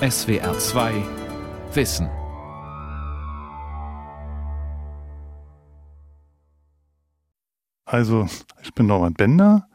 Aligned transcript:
SWR2 0.00 1.02
Wissen. 1.72 2.10
Also, 7.86 8.28
ich 8.62 8.74
bin 8.74 8.88
Norbert 8.88 9.16
Bender. 9.16 9.66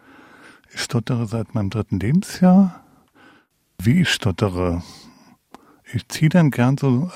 Ich 0.72 0.82
stottere 0.84 1.26
seit 1.26 1.56
meinem 1.56 1.72
dritten 1.72 2.00
Lebensjahr. 2.00 2.86
Wie 3.80 4.02
ich 4.02 4.10
stottere? 4.10 4.84
Ich 5.92 6.08
ziehe 6.08 6.30
dann 6.30 6.52
gern 6.52 6.78
so, 6.78 7.10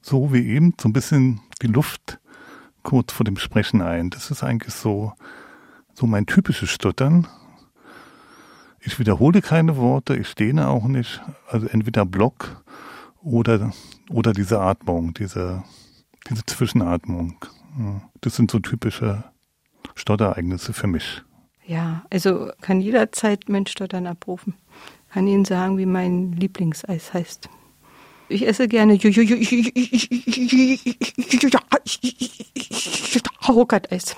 so 0.00 0.32
wie 0.32 0.44
eben, 0.44 0.74
so 0.80 0.88
ein 0.88 0.92
bisschen 0.92 1.40
die 1.62 1.68
Luft 1.68 2.18
kurz 2.82 3.12
vor 3.12 3.22
dem 3.22 3.36
Sprechen 3.36 3.80
ein. 3.80 4.10
Das 4.10 4.32
ist 4.32 4.42
eigentlich 4.42 4.74
so, 4.74 5.12
so 5.94 6.08
mein 6.08 6.26
typisches 6.26 6.70
Stottern. 6.70 7.28
Ich 8.84 8.98
wiederhole 8.98 9.42
keine 9.42 9.76
Worte, 9.76 10.16
ich 10.16 10.28
stehne 10.28 10.68
auch 10.68 10.86
nicht. 10.86 11.20
Also 11.48 11.68
entweder 11.68 12.04
Block 12.04 12.64
oder, 13.22 13.72
oder 14.10 14.32
diese 14.32 14.60
Atmung, 14.60 15.14
diese, 15.14 15.62
diese 16.28 16.44
Zwischenatmung. 16.46 17.36
Das 18.20 18.36
sind 18.36 18.50
so 18.50 18.58
typische 18.58 19.24
Stottereignisse 19.94 20.72
für 20.72 20.88
mich. 20.88 21.22
Ja, 21.64 22.02
also 22.10 22.50
kann 22.60 22.80
jederzeit 22.80 23.48
mein 23.48 23.66
Stottern 23.66 24.06
abrufen. 24.08 24.54
Kann 25.10 25.28
Ihnen 25.28 25.44
sagen, 25.44 25.78
wie 25.78 25.86
mein 25.86 26.32
Lieblingseis 26.32 27.14
heißt. 27.14 27.48
Ich 28.28 28.46
esse 28.46 28.66
gerne 28.66 28.98
Hokat-Eis. 33.46 34.16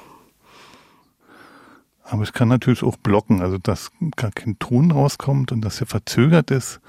Aber 2.15 2.23
ich 2.23 2.33
kann 2.33 2.47
natürlich 2.47 2.85
auch 2.85 2.97
blocken, 2.97 3.43
also 3.43 3.59
dass 3.59 3.91
gar 4.15 4.31
kein 4.31 4.57
Ton 4.61 4.93
rauskommt 4.93 5.51
und 5.51 5.63
dass 5.63 5.81
er 5.81 5.89
verzögert 5.89 6.53
ist. 6.53 6.81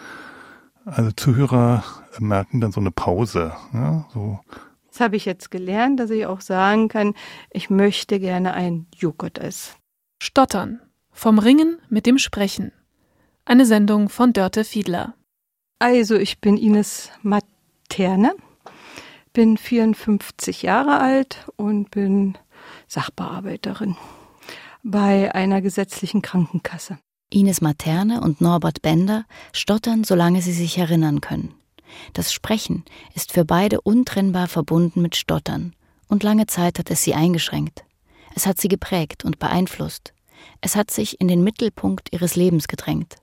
Also 0.85 1.09
Zuhörer 1.13 1.84
merken 2.20 2.61
dann 2.61 2.71
so 2.71 2.79
eine 2.79 2.91
Pause. 2.91 3.53
Ja, 3.73 4.07
so. 4.13 4.40
Das 4.87 4.99
habe 4.99 5.15
ich 5.15 5.26
jetzt 5.26 5.49
gelernt, 5.49 5.99
dass 5.99 6.12
ich 6.12 6.27
auch 6.27 6.41
sagen 6.41 6.90
kann, 6.90 7.15
ich 7.49 7.71
möchte 7.71 8.20
gerne 8.20 8.53
ein 8.53 8.85
Joghurt-Eis. 8.96 9.77
Stottern. 10.21 10.79
Vom 11.12 11.40
Ringen 11.40 11.79
mit 11.90 12.05
dem 12.05 12.20
Sprechen. 12.20 12.71
Eine 13.46 13.65
Sendung 13.65 14.09
von 14.09 14.31
Dörte 14.31 14.63
Fiedler. 14.63 15.15
Also, 15.79 16.18
ich 16.18 16.40
bin 16.40 16.55
Ines 16.55 17.09
Materne, 17.23 18.35
bin 19.34 19.57
54 19.57 20.62
Jahre 20.62 20.99
alt 20.99 21.48
und 21.55 21.90
bin 21.90 22.37
Sachbearbeiterin 22.85 23.98
bei 24.85 25.33
einer 25.33 25.61
gesetzlichen 25.61 26.21
Krankenkasse. 26.21 26.99
Ines 27.31 27.59
Materne 27.59 28.21
und 28.21 28.39
Norbert 28.39 28.83
Bender 28.83 29.25
stottern, 29.51 30.03
solange 30.03 30.43
sie 30.43 30.53
sich 30.53 30.77
erinnern 30.77 31.21
können. 31.21 31.55
Das 32.13 32.31
Sprechen 32.31 32.85
ist 33.15 33.31
für 33.31 33.45
beide 33.45 33.81
untrennbar 33.81 34.47
verbunden 34.47 35.01
mit 35.01 35.15
Stottern, 35.15 35.73
und 36.07 36.21
lange 36.21 36.45
Zeit 36.45 36.77
hat 36.77 36.91
es 36.91 37.01
sie 37.01 37.15
eingeschränkt. 37.15 37.83
Es 38.35 38.45
hat 38.45 38.61
sie 38.61 38.67
geprägt 38.67 39.25
und 39.25 39.39
beeinflusst. 39.39 40.13
Es 40.61 40.75
hat 40.75 40.91
sich 40.91 41.19
in 41.19 41.27
den 41.27 41.43
Mittelpunkt 41.43 42.13
ihres 42.13 42.35
Lebens 42.35 42.67
gedrängt. 42.67 43.15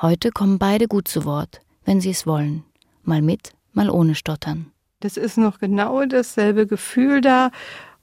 Heute 0.00 0.30
kommen 0.30 0.58
beide 0.58 0.88
gut 0.88 1.08
zu 1.08 1.26
Wort, 1.26 1.60
wenn 1.84 2.00
sie 2.00 2.10
es 2.10 2.26
wollen, 2.26 2.64
mal 3.02 3.20
mit, 3.20 3.52
mal 3.74 3.90
ohne 3.90 4.14
Stottern. 4.14 4.72
Das 5.00 5.16
ist 5.16 5.36
noch 5.36 5.58
genau 5.58 6.04
dasselbe 6.06 6.66
Gefühl 6.66 7.20
da, 7.20 7.50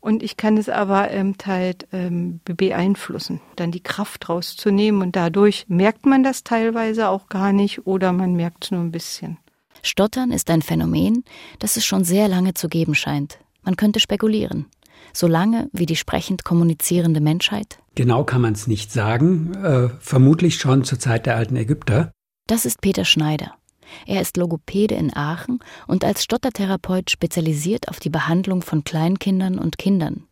und 0.07 0.23
ich 0.23 0.37
kann 0.37 0.55
es 0.55 0.69
aber 0.69 1.11
ähm, 1.11 1.35
halt 1.45 1.85
ähm, 1.91 2.39
beeinflussen, 2.45 3.41
dann 3.57 3.71
die 3.71 3.83
Kraft 3.83 4.29
rauszunehmen. 4.29 5.01
Und 5.01 5.17
dadurch 5.17 5.65
merkt 5.67 6.05
man 6.05 6.23
das 6.23 6.45
teilweise 6.45 7.09
auch 7.09 7.27
gar 7.27 7.51
nicht 7.51 7.85
oder 7.85 8.13
man 8.13 8.33
merkt 8.33 8.63
es 8.63 8.71
nur 8.71 8.79
ein 8.79 8.91
bisschen. 8.91 9.37
Stottern 9.83 10.31
ist 10.31 10.49
ein 10.49 10.61
Phänomen, 10.61 11.25
das 11.59 11.75
es 11.75 11.85
schon 11.85 12.05
sehr 12.05 12.29
lange 12.29 12.53
zu 12.53 12.69
geben 12.69 12.95
scheint. 12.95 13.39
Man 13.63 13.75
könnte 13.75 13.99
spekulieren. 13.99 14.67
So 15.11 15.27
lange 15.27 15.69
wie 15.73 15.85
die 15.85 15.97
sprechend 15.97 16.45
kommunizierende 16.45 17.19
Menschheit? 17.19 17.79
Genau 17.95 18.23
kann 18.23 18.39
man 18.39 18.53
es 18.53 18.65
nicht 18.65 18.93
sagen. 18.93 19.55
Äh, 19.55 19.89
vermutlich 19.99 20.55
schon 20.55 20.85
zur 20.85 20.99
Zeit 20.99 21.25
der 21.25 21.35
alten 21.35 21.57
Ägypter. 21.57 22.13
Das 22.47 22.63
ist 22.63 22.79
Peter 22.79 23.03
Schneider. 23.03 23.55
Er 24.05 24.21
ist 24.21 24.37
Logopäde 24.37 24.95
in 24.95 25.15
Aachen 25.15 25.59
und 25.87 26.03
als 26.03 26.23
Stottertherapeut 26.23 27.09
spezialisiert 27.09 27.89
auf 27.89 27.99
die 27.99 28.09
Behandlung 28.09 28.61
von 28.61 28.83
Kleinkindern 28.83 29.59
und 29.59 29.77
Kindern. 29.77 30.23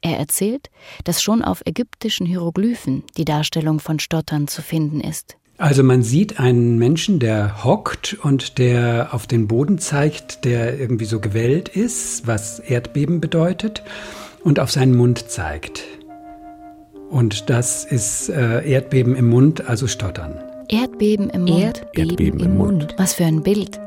Er 0.00 0.18
erzählt, 0.18 0.70
dass 1.04 1.22
schon 1.22 1.42
auf 1.42 1.62
ägyptischen 1.64 2.26
Hieroglyphen 2.26 3.04
die 3.16 3.24
Darstellung 3.24 3.80
von 3.80 3.98
Stottern 3.98 4.48
zu 4.48 4.62
finden 4.62 5.00
ist. 5.00 5.36
Also 5.58 5.82
man 5.82 6.02
sieht 6.02 6.40
einen 6.40 6.78
Menschen, 6.78 7.20
der 7.20 7.62
hockt 7.64 8.14
und 8.22 8.58
der 8.58 9.10
auf 9.12 9.26
den 9.26 9.46
Boden 9.46 9.78
zeigt, 9.78 10.44
der 10.44 10.78
irgendwie 10.78 11.04
so 11.04 11.20
gewellt 11.20 11.68
ist, 11.68 12.26
was 12.26 12.58
Erdbeben 12.58 13.20
bedeutet, 13.20 13.82
und 14.42 14.58
auf 14.58 14.72
seinen 14.72 14.96
Mund 14.96 15.30
zeigt. 15.30 15.84
Und 17.10 17.48
das 17.48 17.84
ist 17.84 18.28
äh, 18.28 18.68
Erdbeben 18.68 19.14
im 19.14 19.28
Mund, 19.28 19.68
also 19.68 19.86
Stottern. 19.86 20.51
Erdbeben 20.68 21.30
im 21.30 21.42
Mund. 21.44 21.60
Erdbeben, 21.60 22.10
Erdbeben 22.10 22.40
im 22.40 22.56
Mund. 22.56 22.94
Was 22.98 23.14
für 23.14 23.24
ein 23.24 23.42
Bild. 23.42 23.80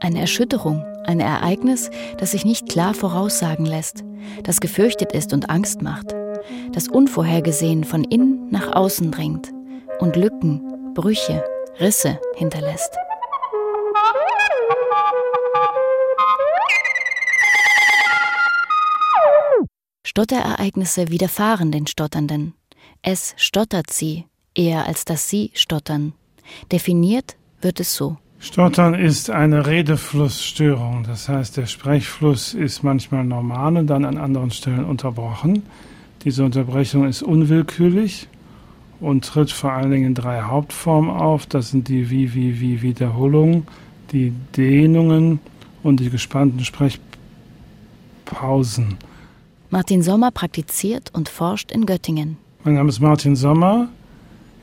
Eine 0.00 0.20
Erschütterung, 0.20 0.84
ein 1.04 1.20
Ereignis, 1.20 1.90
das 2.18 2.32
sich 2.32 2.44
nicht 2.44 2.68
klar 2.68 2.94
voraussagen 2.94 3.66
lässt, 3.66 4.04
das 4.42 4.60
gefürchtet 4.60 5.12
ist 5.12 5.32
und 5.32 5.50
Angst 5.50 5.82
macht, 5.82 6.14
das 6.72 6.88
unvorhergesehen 6.88 7.84
von 7.84 8.04
innen 8.04 8.48
nach 8.50 8.72
außen 8.74 9.10
dringt 9.10 9.52
und 10.00 10.16
Lücken, 10.16 10.94
Brüche, 10.94 11.44
Risse 11.80 12.18
hinterlässt. 12.34 12.96
Stotterereignisse 20.04 21.10
widerfahren 21.10 21.70
den 21.70 21.86
Stotternden. 21.86 22.54
Es 23.02 23.34
stottert 23.36 23.92
sie, 23.92 24.26
eher 24.58 24.86
als 24.86 25.04
dass 25.04 25.30
sie 25.30 25.50
stottern. 25.54 26.12
Definiert 26.72 27.36
wird 27.60 27.78
es 27.80 27.94
so. 27.94 28.16
Stottern 28.40 28.94
ist 28.94 29.30
eine 29.30 29.66
Redeflussstörung. 29.66 31.02
Das 31.04 31.28
heißt, 31.28 31.56
der 31.56 31.66
Sprechfluss 31.66 32.54
ist 32.54 32.84
manchmal 32.84 33.24
normal 33.24 33.76
und 33.76 33.88
dann 33.88 34.04
an 34.04 34.16
anderen 34.16 34.50
Stellen 34.50 34.84
unterbrochen. 34.84 35.62
Diese 36.24 36.44
Unterbrechung 36.44 37.06
ist 37.06 37.22
unwillkürlich 37.22 38.28
und 39.00 39.24
tritt 39.24 39.50
vor 39.50 39.72
allen 39.72 39.90
Dingen 39.90 40.08
in 40.08 40.14
drei 40.14 40.42
Hauptformen 40.42 41.10
auf. 41.10 41.46
Das 41.46 41.70
sind 41.70 41.88
die 41.88 42.10
Wie, 42.10 42.34
Wie, 42.34 42.60
Wie 42.60 42.82
Wiederholungen, 42.82 43.66
die 44.12 44.32
Dehnungen 44.56 45.40
und 45.82 46.00
die 46.00 46.10
gespannten 46.10 46.64
Sprechpausen. 46.64 48.98
Martin 49.70 50.02
Sommer 50.02 50.30
praktiziert 50.30 51.10
und 51.12 51.28
forscht 51.28 51.72
in 51.72 51.86
Göttingen. 51.86 52.36
Mein 52.64 52.74
Name 52.74 52.88
ist 52.88 53.00
Martin 53.00 53.36
Sommer. 53.36 53.88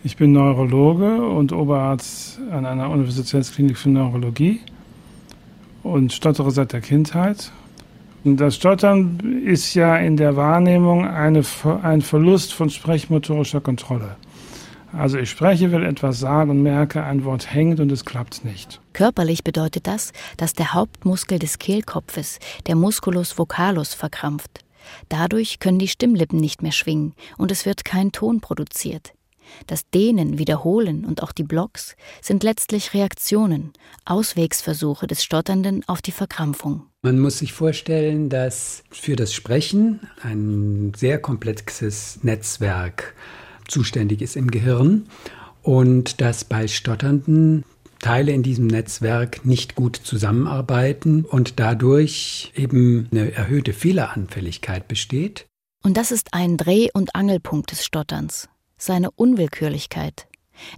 Ich 0.06 0.18
bin 0.18 0.34
Neurologe 0.34 1.28
und 1.28 1.52
Oberarzt 1.52 2.40
an 2.52 2.68
einer 2.68 2.92
Universitätsklinik 2.92 3.76
für 3.76 3.90
Neurologie 3.90 4.60
und 5.82 6.14
stottere 6.14 6.52
seit 6.52 6.74
der 6.74 6.82
Kindheit. 6.82 7.52
Und 8.24 8.38
das 8.38 8.54
Stottern 8.54 9.42
ist 9.44 9.74
ja 9.74 9.98
in 9.98 10.16
der 10.16 10.36
Wahrnehmung 10.36 11.08
eine, 11.08 11.42
ein 11.82 12.04
Verlust 12.04 12.54
von 12.54 12.70
sprechmotorischer 12.70 13.62
Kontrolle. 13.62 14.18
Also 14.94 15.18
ich 15.18 15.32
spreche, 15.32 15.72
will 15.72 15.84
etwas 15.84 16.20
sagen 16.20 16.52
und 16.52 16.62
merke, 16.62 17.04
ein 17.04 17.26
Wort 17.26 17.52
hängt 17.52 17.80
und 17.80 17.92
es 17.92 18.06
klappt 18.06 18.46
nicht. 18.46 18.80
Körperlich 18.94 19.44
bedeutet 19.44 19.88
das, 19.88 20.14
dass 20.38 20.54
der 20.54 20.76
Hauptmuskel 20.76 21.40
des 21.40 21.58
Kehlkopfes, 21.58 22.38
der 22.68 22.76
Musculus 22.76 23.40
vocalus, 23.40 23.96
verkrampft. 23.96 24.64
Dadurch 25.10 25.58
können 25.58 25.80
die 25.80 25.88
Stimmlippen 25.88 26.40
nicht 26.40 26.62
mehr 26.62 26.74
schwingen 26.74 27.16
und 27.40 27.52
es 27.52 27.66
wird 27.66 27.86
kein 27.86 28.12
Ton 28.12 28.40
produziert. 28.40 29.16
Das 29.68 29.90
Dehnen, 29.90 30.38
Wiederholen 30.38 31.06
und 31.06 31.24
auch 31.24 31.32
die 31.32 31.44
Blocks 31.44 31.96
sind 32.22 32.44
letztlich 32.44 32.94
Reaktionen, 32.94 33.74
Auswegsversuche 34.06 35.08
des 35.08 35.24
Stotternden 35.24 35.84
auf 35.88 36.02
die 36.02 36.12
Verkrampfung. 36.12 36.84
Man 37.02 37.20
muss 37.20 37.40
sich 37.40 37.54
vorstellen, 37.54 38.30
dass 38.30 38.84
für 38.90 39.16
das 39.16 39.34
Sprechen 39.34 40.00
ein 40.22 40.94
sehr 40.96 41.20
komplexes 41.20 42.20
Netzwerk 42.24 43.14
zuständig 43.68 44.22
ist 44.22 44.36
im 44.36 44.50
Gehirn 44.52 45.08
und 45.62 46.22
dass 46.22 46.44
bei 46.44 46.68
Stotternden 46.68 47.64
Teile 48.00 48.32
in 48.32 48.44
diesem 48.44 48.68
Netzwerk 48.68 49.46
nicht 49.46 49.76
gut 49.76 49.96
zusammenarbeiten 49.96 51.26
und 51.26 51.60
dadurch 51.60 52.52
eben 52.56 53.08
eine 53.12 53.32
erhöhte 53.32 53.74
Fehleranfälligkeit 53.74 54.88
besteht. 54.88 55.48
Und 55.84 55.98
das 55.98 56.12
ist 56.12 56.34
ein 56.34 56.58
Dreh- 56.58 56.90
und 56.94 57.16
Angelpunkt 57.16 57.72
des 57.72 57.84
Stotterns 57.86 58.48
seine 58.86 59.12
Unwillkürlichkeit. 59.12 60.28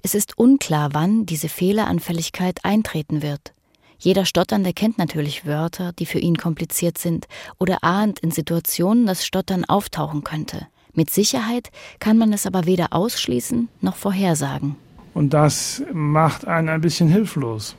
Es 0.01 0.15
ist 0.15 0.37
unklar, 0.37 0.89
wann 0.93 1.25
diese 1.25 1.49
Fehleranfälligkeit 1.49 2.63
eintreten 2.63 3.21
wird. 3.21 3.53
Jeder 3.99 4.25
Stotternde 4.25 4.73
kennt 4.73 4.97
natürlich 4.97 5.45
Wörter, 5.45 5.91
die 5.93 6.05
für 6.05 6.19
ihn 6.19 6.37
kompliziert 6.37 6.97
sind, 6.97 7.27
oder 7.59 7.83
ahnt 7.83 8.19
in 8.19 8.31
Situationen, 8.31 9.05
dass 9.05 9.25
Stottern 9.25 9.65
auftauchen 9.65 10.23
könnte. 10.23 10.67
Mit 10.93 11.09
Sicherheit 11.09 11.69
kann 11.99 12.17
man 12.17 12.33
es 12.33 12.45
aber 12.45 12.65
weder 12.65 12.87
ausschließen 12.91 13.69
noch 13.81 13.95
vorhersagen. 13.95 14.75
Und 15.13 15.33
das 15.33 15.83
macht 15.93 16.47
einen 16.47 16.69
ein 16.69 16.81
bisschen 16.81 17.09
hilflos. 17.09 17.75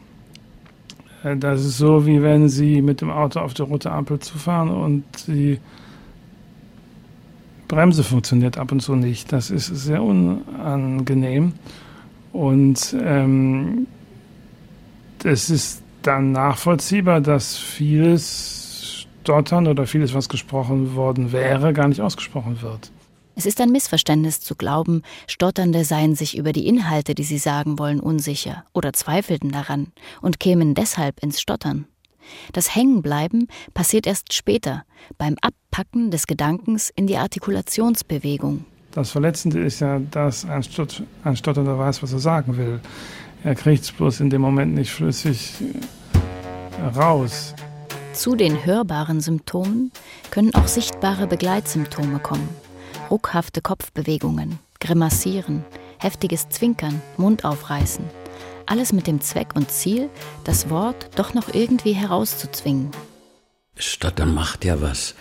Äh, 1.23 1.37
das 1.37 1.65
ist 1.65 1.79
so, 1.79 2.07
wie 2.07 2.23
wenn 2.23 2.49
Sie 2.49 2.83
mit 2.83 3.01
dem 3.01 3.11
Auto 3.11 3.41
auf 3.41 3.55
die 3.55 3.63
rote 3.63 3.91
Ampel 3.91 4.19
zufahren 4.19 4.71
und 4.71 5.05
die 5.27 5.59
Bremse 7.69 8.03
funktioniert 8.03 8.59
ab 8.59 8.73
und 8.73 8.81
zu 8.81 8.97
nicht. 8.97 9.33
Das 9.33 9.51
ist 9.51 9.67
sehr 9.67 10.03
unangenehm. 10.03 11.53
Und 12.33 12.97
ähm, 13.01 13.87
es 15.23 15.51
ist 15.51 15.83
dann 16.03 16.33
nachvollziehbar, 16.33 17.21
dass 17.21 17.57
vieles 17.57 19.07
Stottern 19.21 19.67
oder 19.67 19.87
vieles, 19.87 20.15
was 20.15 20.29
gesprochen 20.29 20.95
worden 20.95 21.33
wäre, 21.33 21.73
gar 21.73 21.89
nicht 21.89 22.01
ausgesprochen 22.01 22.63
wird. 22.63 22.91
Es 23.35 23.47
ist 23.47 23.61
ein 23.61 23.71
Missverständnis 23.71 24.41
zu 24.41 24.57
glauben, 24.57 25.03
Stotternde 25.29 25.85
seien 25.85 26.17
sich 26.17 26.37
über 26.37 26.53
die 26.53 26.67
Inhalte, 26.67 27.15
die 27.15 27.23
sie 27.23 27.39
sagen 27.39 27.79
wollen, 27.79 28.01
unsicher 28.01 28.65
oder 28.75 28.93
zweifelten 28.93 29.53
daran 29.53 29.93
und 30.23 30.41
kämen 30.41 30.75
deshalb 30.75 31.23
ins 31.23 31.41
Stottern. 31.41 31.87
Das 32.53 32.75
Hängenbleiben 32.75 33.49
passiert 33.75 34.07
erst 34.07 34.33
später, 34.33 34.85
beim 35.17 35.37
Abpacken 35.41 36.11
des 36.11 36.27
Gedankens 36.27 36.91
in 36.95 37.07
die 37.07 37.17
Artikulationsbewegung. 37.17 38.65
Das 38.93 39.11
Verletzende 39.11 39.61
ist 39.61 39.81
ja, 39.81 39.99
dass 39.99 40.45
ein, 40.45 40.63
Stott 40.63 41.03
ein 41.25 41.37
Stotternder 41.37 41.79
weiß, 41.79 42.03
was 42.03 42.13
er 42.13 42.19
sagen 42.19 42.57
will. 42.57 42.81
Er 43.45 43.55
kriegt 43.55 43.85
es 43.85 43.93
bloß 43.93 44.21
in 44.21 44.31
dem 44.31 44.41
Moment 44.41 44.75
nicht 44.75 44.91
flüssig 44.91 45.55
äh, 45.63 46.99
raus. 46.99 47.55
Zu 48.13 48.35
den 48.35 48.65
hörbaren 48.65 49.21
Symptomen 49.21 49.93
können 50.31 50.55
auch 50.55 50.67
sichtbare 50.67 51.27
Begleitsymptome 51.27 52.19
kommen 52.19 52.49
ruckhafte 53.11 53.61
Kopfbewegungen, 53.61 54.59
Grimassieren, 54.81 55.65
heftiges 55.99 56.49
Zwinkern, 56.49 57.01
Mund 57.17 57.45
aufreißen. 57.45 58.05
Alles 58.69 58.93
mit 58.93 59.07
dem 59.07 59.23
Zweck 59.23 59.57
und 59.57 59.71
Ziel, 59.71 60.11
das 60.45 60.69
Wort 60.69 61.09
doch 61.17 61.33
noch 61.33 61.55
irgendwie 61.55 61.93
herauszuzwingen. 61.93 62.91
Stottern 63.77 64.35
macht 64.35 64.63
ja 64.67 64.83
was 64.83 65.15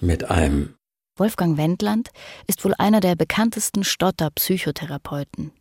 mit 0.00 0.28
einem. 0.28 0.74
Wolfgang 1.16 1.56
Wendland 1.56 2.08
ist 2.48 2.64
wohl 2.64 2.74
einer 2.78 2.98
der 2.98 3.14
bekanntesten 3.14 3.84
Stotter-Psychotherapeuten. 3.84 5.52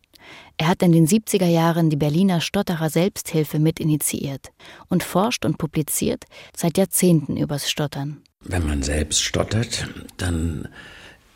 Er 0.58 0.70
hat 0.70 0.82
in 0.82 0.92
den 0.92 1.06
70er 1.06 1.46
Jahren 1.46 1.92
die 1.92 1.98
Berliner 1.98 2.42
Stotterer 2.42 2.90
Selbsthilfe 2.90 3.60
mitinitiiert 3.60 4.48
und 4.88 5.04
forscht 5.04 5.46
und 5.46 5.60
publiziert 5.60 6.24
seit 6.58 6.80
Jahrzehnten 6.80 7.38
übers 7.38 7.70
Stottern. 7.70 8.24
Wenn 8.42 8.66
man 8.66 8.82
selbst 8.82 9.22
stottert, 9.22 9.88
dann 10.18 10.68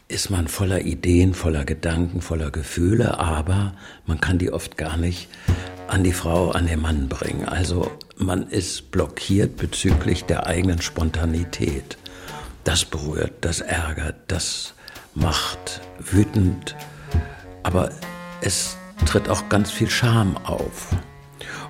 ist 0.07 0.29
man 0.29 0.47
voller 0.47 0.81
Ideen, 0.81 1.33
voller 1.33 1.65
Gedanken, 1.65 2.21
voller 2.21 2.51
Gefühle, 2.51 3.19
aber 3.19 3.73
man 4.05 4.19
kann 4.19 4.37
die 4.37 4.51
oft 4.51 4.77
gar 4.77 4.97
nicht 4.97 5.29
an 5.87 6.03
die 6.03 6.13
Frau, 6.13 6.51
an 6.51 6.67
den 6.67 6.81
Mann 6.81 7.07
bringen. 7.07 7.45
Also 7.45 7.91
man 8.17 8.47
ist 8.47 8.91
blockiert 8.91 9.57
bezüglich 9.57 10.25
der 10.25 10.47
eigenen 10.47 10.81
Spontanität. 10.81 11.97
Das 12.63 12.85
berührt, 12.85 13.33
das 13.41 13.61
ärgert, 13.61 14.15
das 14.27 14.73
macht 15.15 15.81
wütend, 15.99 16.75
aber 17.63 17.91
es 18.41 18.77
tritt 19.05 19.29
auch 19.29 19.49
ganz 19.49 19.71
viel 19.71 19.89
Scham 19.89 20.37
auf. 20.37 20.95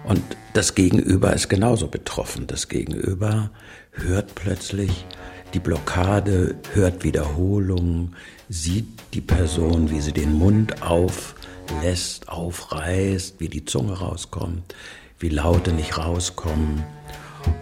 Und 0.04 0.22
das 0.54 0.76
Gegenüber 0.76 1.34
ist 1.34 1.50
genauso 1.50 1.88
betroffen. 1.88 2.46
Das 2.48 2.68
Gegenüber 2.68 3.50
hört 3.92 4.36
plötzlich, 4.36 5.06
die 5.54 5.60
Blockade, 5.60 6.56
hört 6.74 7.04
Wiederholungen, 7.04 8.16
sieht 8.50 8.88
die 9.14 9.22
Person, 9.22 9.92
wie 9.92 10.02
sie 10.02 10.12
den 10.12 10.34
Mund 10.34 10.82
auflässt, 10.82 12.28
aufreißt, 12.30 13.40
wie 13.40 13.50
die 13.50 13.66
Zunge 13.66 13.94
rauskommt, 13.94 14.76
wie 15.20 15.30
Laute 15.30 15.72
nicht 15.72 15.98
rauskommen. 15.98 16.84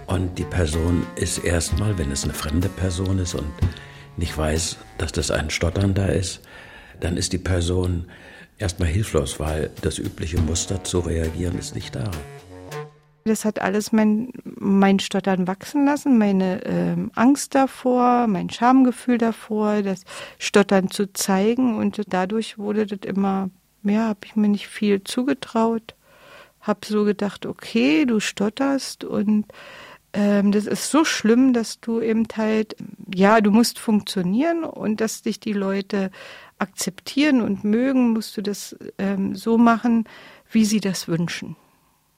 Und 0.08 0.38
die 0.38 0.44
Person 0.44 1.06
ist 1.16 1.40
erstmal, 1.40 1.98
wenn 1.98 2.12
es 2.12 2.24
eine 2.24 2.34
fremde 2.34 2.70
Person 2.70 3.20
ist 3.20 3.36
und 3.36 3.52
nicht 4.18 4.38
weiß, 4.38 4.78
dass 4.98 5.12
das 5.12 5.32
ein 5.32 5.50
Stotternder 5.50 6.14
ist, 6.14 6.42
dann 7.00 7.18
ist 7.18 7.34
die 7.34 7.40
Person 7.40 8.06
erstmal 8.58 8.90
hilflos, 8.90 9.40
weil 9.40 9.72
das 9.82 9.98
übliche 9.98 10.40
Muster 10.40 10.84
zu 10.84 11.00
reagieren 11.00 11.58
ist 11.58 11.76
nicht 11.76 11.96
da. 11.96 12.12
Das 13.24 13.46
hat 13.46 13.62
alles 13.62 13.92
mein, 13.92 14.32
mein 14.44 15.00
Stottern 15.00 15.48
wachsen 15.48 15.86
lassen, 15.86 16.18
meine 16.18 16.64
ähm, 16.66 17.12
Angst 17.14 17.54
davor, 17.54 18.26
mein 18.28 18.50
Schamgefühl 18.50 19.18
davor, 19.18 19.84
das 19.84 20.04
Stottern 20.40 20.90
zu 20.90 21.12
zeigen. 21.14 21.78
Und 21.78 22.02
dadurch 22.08 22.58
wurde 22.58 22.88
das 22.88 23.00
immer, 23.08 23.50
ja, 23.84 24.08
habe 24.08 24.22
ich 24.26 24.36
mir 24.36 24.50
nicht 24.50 24.68
viel 24.68 25.04
zugetraut. 25.04 25.96
Habe 26.62 26.80
so 26.86 27.06
gedacht, 27.06 27.46
okay, 27.46 28.06
du 28.06 28.20
stotterst 28.20 29.04
und 29.04 29.46
ähm, 30.14 30.52
das 30.52 30.66
ist 30.66 30.92
so 30.92 31.06
schlimm, 31.06 31.54
dass 31.54 31.80
du 31.80 32.02
eben 32.02 32.26
halt, 32.36 32.76
ja, 33.14 33.40
du 33.42 33.52
musst 33.52 33.80
funktionieren 33.80 34.64
und 34.64 35.00
dass 35.00 35.22
dich 35.22 35.40
die 35.40 35.54
Leute 35.54 36.12
akzeptieren 36.60 37.42
und 37.42 37.64
mögen, 37.64 38.12
musst 38.12 38.36
du 38.38 38.42
das 38.42 38.76
ähm, 38.98 39.36
so 39.36 39.58
machen, 39.58 40.06
wie 40.52 40.66
sie 40.66 40.80
das 40.80 41.08
wünschen 41.08 41.56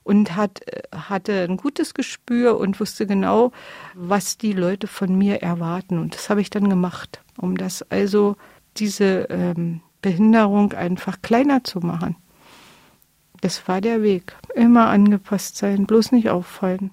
und 0.04 0.36
hat, 0.36 0.60
hatte 0.94 1.42
ein 1.42 1.56
gutes 1.56 1.94
Gespür 1.94 2.58
und 2.58 2.78
wusste 2.78 3.06
genau, 3.06 3.50
was 3.94 4.38
die 4.38 4.52
Leute 4.52 4.86
von 4.86 5.16
mir 5.16 5.42
erwarten. 5.42 5.98
Und 5.98 6.14
das 6.14 6.30
habe 6.30 6.40
ich 6.40 6.50
dann 6.50 6.68
gemacht, 6.68 7.22
um 7.38 7.56
das 7.56 7.82
also 7.90 8.36
diese 8.76 9.26
ähm, 9.30 9.80
Behinderung 10.02 10.74
einfach 10.74 11.20
kleiner 11.22 11.64
zu 11.64 11.80
machen. 11.80 12.16
Das 13.40 13.66
war 13.68 13.80
der 13.80 14.02
Weg. 14.02 14.36
Immer 14.54 14.86
angepasst 14.86 15.56
sein, 15.56 15.86
bloß 15.86 16.12
nicht 16.12 16.30
auffallen. 16.30 16.92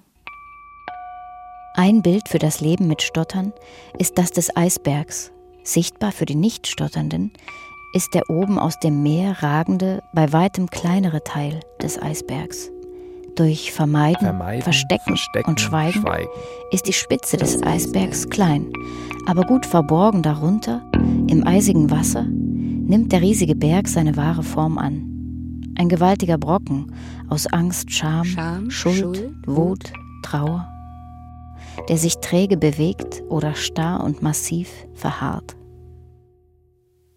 Ein 1.74 2.02
Bild 2.02 2.28
für 2.28 2.38
das 2.38 2.60
Leben 2.60 2.86
mit 2.86 3.00
Stottern 3.00 3.52
ist 3.98 4.18
das 4.18 4.30
des 4.30 4.54
Eisbergs. 4.54 5.32
Sichtbar 5.62 6.12
für 6.12 6.26
die 6.26 6.34
Nichtstotternden 6.34 7.32
ist 7.94 8.14
der 8.14 8.28
oben 8.28 8.58
aus 8.58 8.78
dem 8.80 9.02
Meer 9.02 9.42
ragende, 9.42 10.02
bei 10.12 10.32
weitem 10.32 10.68
kleinere 10.68 11.24
Teil 11.24 11.60
des 11.80 12.00
Eisbergs. 12.00 12.70
Durch 13.36 13.72
Vermeiden, 13.72 14.26
Vermeiden 14.26 14.62
Verstecken, 14.62 15.16
Verstecken, 15.16 15.50
und 15.50 15.60
Schweigen, 15.60 16.02
Schweigen 16.02 16.28
ist 16.70 16.86
die 16.86 16.92
Spitze 16.92 17.38
des 17.38 17.62
Eisbergs 17.62 18.28
klein, 18.28 18.70
aber 19.26 19.44
gut 19.44 19.64
verborgen 19.64 20.22
darunter, 20.22 20.82
im 21.28 21.46
eisigen 21.46 21.90
Wasser, 21.90 22.24
nimmt 22.24 23.10
der 23.10 23.22
riesige 23.22 23.54
Berg 23.54 23.88
seine 23.88 24.16
wahre 24.18 24.42
Form 24.42 24.76
an. 24.76 25.08
Ein 25.78 25.88
gewaltiger 25.88 26.36
Brocken 26.36 26.92
aus 27.30 27.46
Angst, 27.46 27.90
Scham, 27.90 28.26
Scham 28.26 28.70
Schuld, 28.70 28.98
Schuld, 28.98 29.34
Wut, 29.46 29.92
Trauer, 30.22 30.68
der 31.88 31.96
sich 31.96 32.18
träge 32.18 32.58
bewegt 32.58 33.22
oder 33.30 33.54
starr 33.54 34.04
und 34.04 34.20
massiv 34.20 34.68
verharrt. 34.92 35.56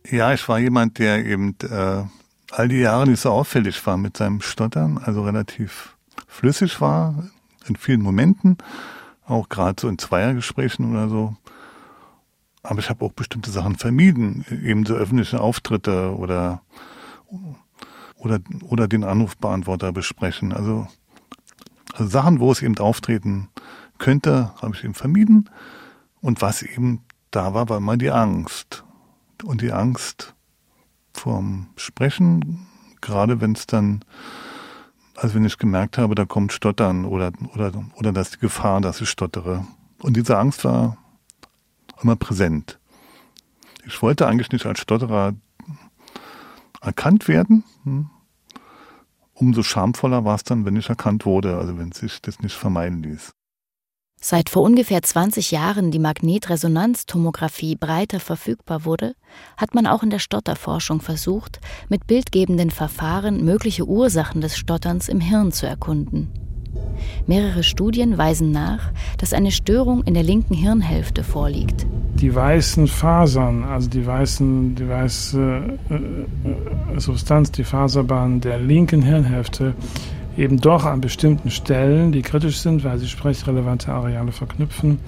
Ja, 0.10 0.34
ich 0.34 0.48
war 0.48 0.60
jemand, 0.60 0.98
der 1.00 1.26
eben 1.26 1.58
äh, 1.70 2.04
all 2.52 2.68
die 2.70 2.78
Jahre 2.78 3.06
nicht 3.06 3.20
so 3.20 3.32
auffällig 3.32 3.86
war 3.86 3.98
mit 3.98 4.16
seinem 4.16 4.40
Stottern, 4.40 4.98
also 4.98 5.24
relativ 5.24 5.95
flüssig 6.28 6.82
war 6.82 7.30
in 7.68 7.76
vielen 7.76 8.02
Momenten, 8.02 8.58
auch 9.26 9.50
gerade 9.50 9.80
so 9.80 9.88
in 9.88 9.98
Zweiergesprächen 9.98 10.92
oder 10.92 11.10
so. 11.10 11.36
Aber 12.64 12.80
ich 12.80 12.90
habe 12.90 13.06
auch 13.06 13.12
bestimmte 13.12 13.52
Sachen 13.52 13.76
vermieden, 13.76 14.46
eben 14.50 14.86
so 14.86 14.96
öffentliche 14.96 15.40
Auftritte 15.40 16.16
oder 16.16 16.62
oder 18.18 18.40
oder 18.64 18.88
den 18.88 19.04
Anrufbeantworter 19.04 19.92
besprechen. 19.92 20.52
Also, 20.52 20.88
also 21.94 22.08
Sachen, 22.08 22.40
wo 22.40 22.52
es 22.52 22.62
eben 22.62 22.78
auftreten 22.78 23.50
könnte, 23.98 24.52
habe 24.62 24.76
ich 24.76 24.84
eben 24.84 24.96
vermieden. 24.96 25.50
Und 26.22 26.42
was 26.42 26.64
eben 26.64 27.04
da 27.32 27.54
war, 27.54 27.70
war 27.70 27.78
immer 27.78 27.98
die 27.98 28.12
Angst. 28.12 28.84
Und 29.44 29.62
die 29.62 29.72
Angst 29.72 30.34
vorm 31.14 31.68
Sprechen, 31.76 32.66
gerade 33.02 33.42
wenn 33.42 33.52
es 33.52 33.68
dann 33.68 34.04
also 35.16 35.36
wenn 35.36 35.46
ich 35.46 35.58
gemerkt 35.58 35.98
habe, 35.98 36.16
da 36.16 36.26
kommt 36.26 36.54
Stottern 36.54 37.06
oder, 37.06 37.32
oder, 37.54 37.72
oder 37.96 38.12
dass 38.12 38.32
die 38.32 38.40
Gefahr, 38.40 38.82
dass 38.82 39.02
ich 39.02 39.10
stottere. 39.10 39.66
Und 40.00 40.18
diese 40.18 40.38
Angst 40.38 40.66
war 40.66 40.98
immer 42.02 42.16
präsent. 42.16 42.80
Ich 43.86 44.02
wollte 44.02 44.28
eigentlich 44.28 44.52
nicht 44.52 44.66
als 44.66 44.80
Stotterer 44.80 45.34
erkannt 46.82 47.28
werden. 47.28 47.64
Hm. 47.84 48.10
Umso 49.34 49.64
schamvoller 49.64 50.24
war 50.24 50.36
es 50.36 50.44
dann, 50.44 50.66
wenn 50.66 50.76
ich 50.76 50.90
erkannt 50.90 51.26
wurde, 51.26 51.58
also 51.58 51.78
wenn 51.78 51.92
sich 51.92 52.22
das 52.22 52.40
nicht 52.40 52.56
vermeiden 52.56 53.04
ließ. 53.04 53.34
Seit 54.22 54.50
vor 54.50 54.64
ungefähr 54.64 55.02
20 55.04 55.52
Jahren 55.52 55.92
die 55.92 56.00
Magnetresonanztomographie 56.00 57.76
breiter 57.76 58.20
verfügbar 58.20 58.86
wurde, 58.86 59.16
hat 59.58 59.76
man 59.76 59.86
auch 59.86 60.02
in 60.04 60.10
der 60.10 60.20
Stotterforschung 60.20 61.02
versucht, 61.02 61.60
mit 61.90 62.08
bildgebenden 62.08 62.72
Verfahren 62.72 63.46
mögliche 63.46 63.86
Ursachen 63.86 64.42
des 64.42 64.58
Stotterns 64.58 65.10
im 65.10 65.20
Hirn 65.20 65.52
zu 65.52 65.68
erkunden. 65.68 66.32
Mehrere 67.28 67.64
Studien 67.64 68.18
weisen 68.18 68.52
nach, 68.52 68.92
dass 69.18 69.34
eine 69.34 69.52
Störung 69.52 70.04
in 70.04 70.14
der 70.14 70.24
linken 70.24 70.54
Hirnhälfte 70.54 71.24
vorliegt. 71.24 71.86
Die 72.16 72.34
weißen 72.34 72.88
Fasern, 72.88 73.64
also 73.64 73.90
die, 73.90 74.06
weißen, 74.06 74.76
die 74.76 74.88
weiße 74.88 75.78
äh, 75.90 76.96
äh, 76.96 77.00
Substanz, 77.00 77.52
die 77.52 77.64
Faserbahn 77.64 78.42
der 78.42 78.60
linken 78.60 79.02
Hirnhälfte, 79.02 79.76
eben 80.38 80.60
doch 80.60 80.86
an 80.86 81.02
bestimmten 81.02 81.52
Stellen, 81.52 82.12
die 82.12 82.22
kritisch 82.22 82.58
sind, 82.58 82.84
weil 82.84 82.98
sie 82.98 83.08
sprechrelevante 83.08 83.92
Areale 83.92 84.32
verknüpfen, 84.32 85.00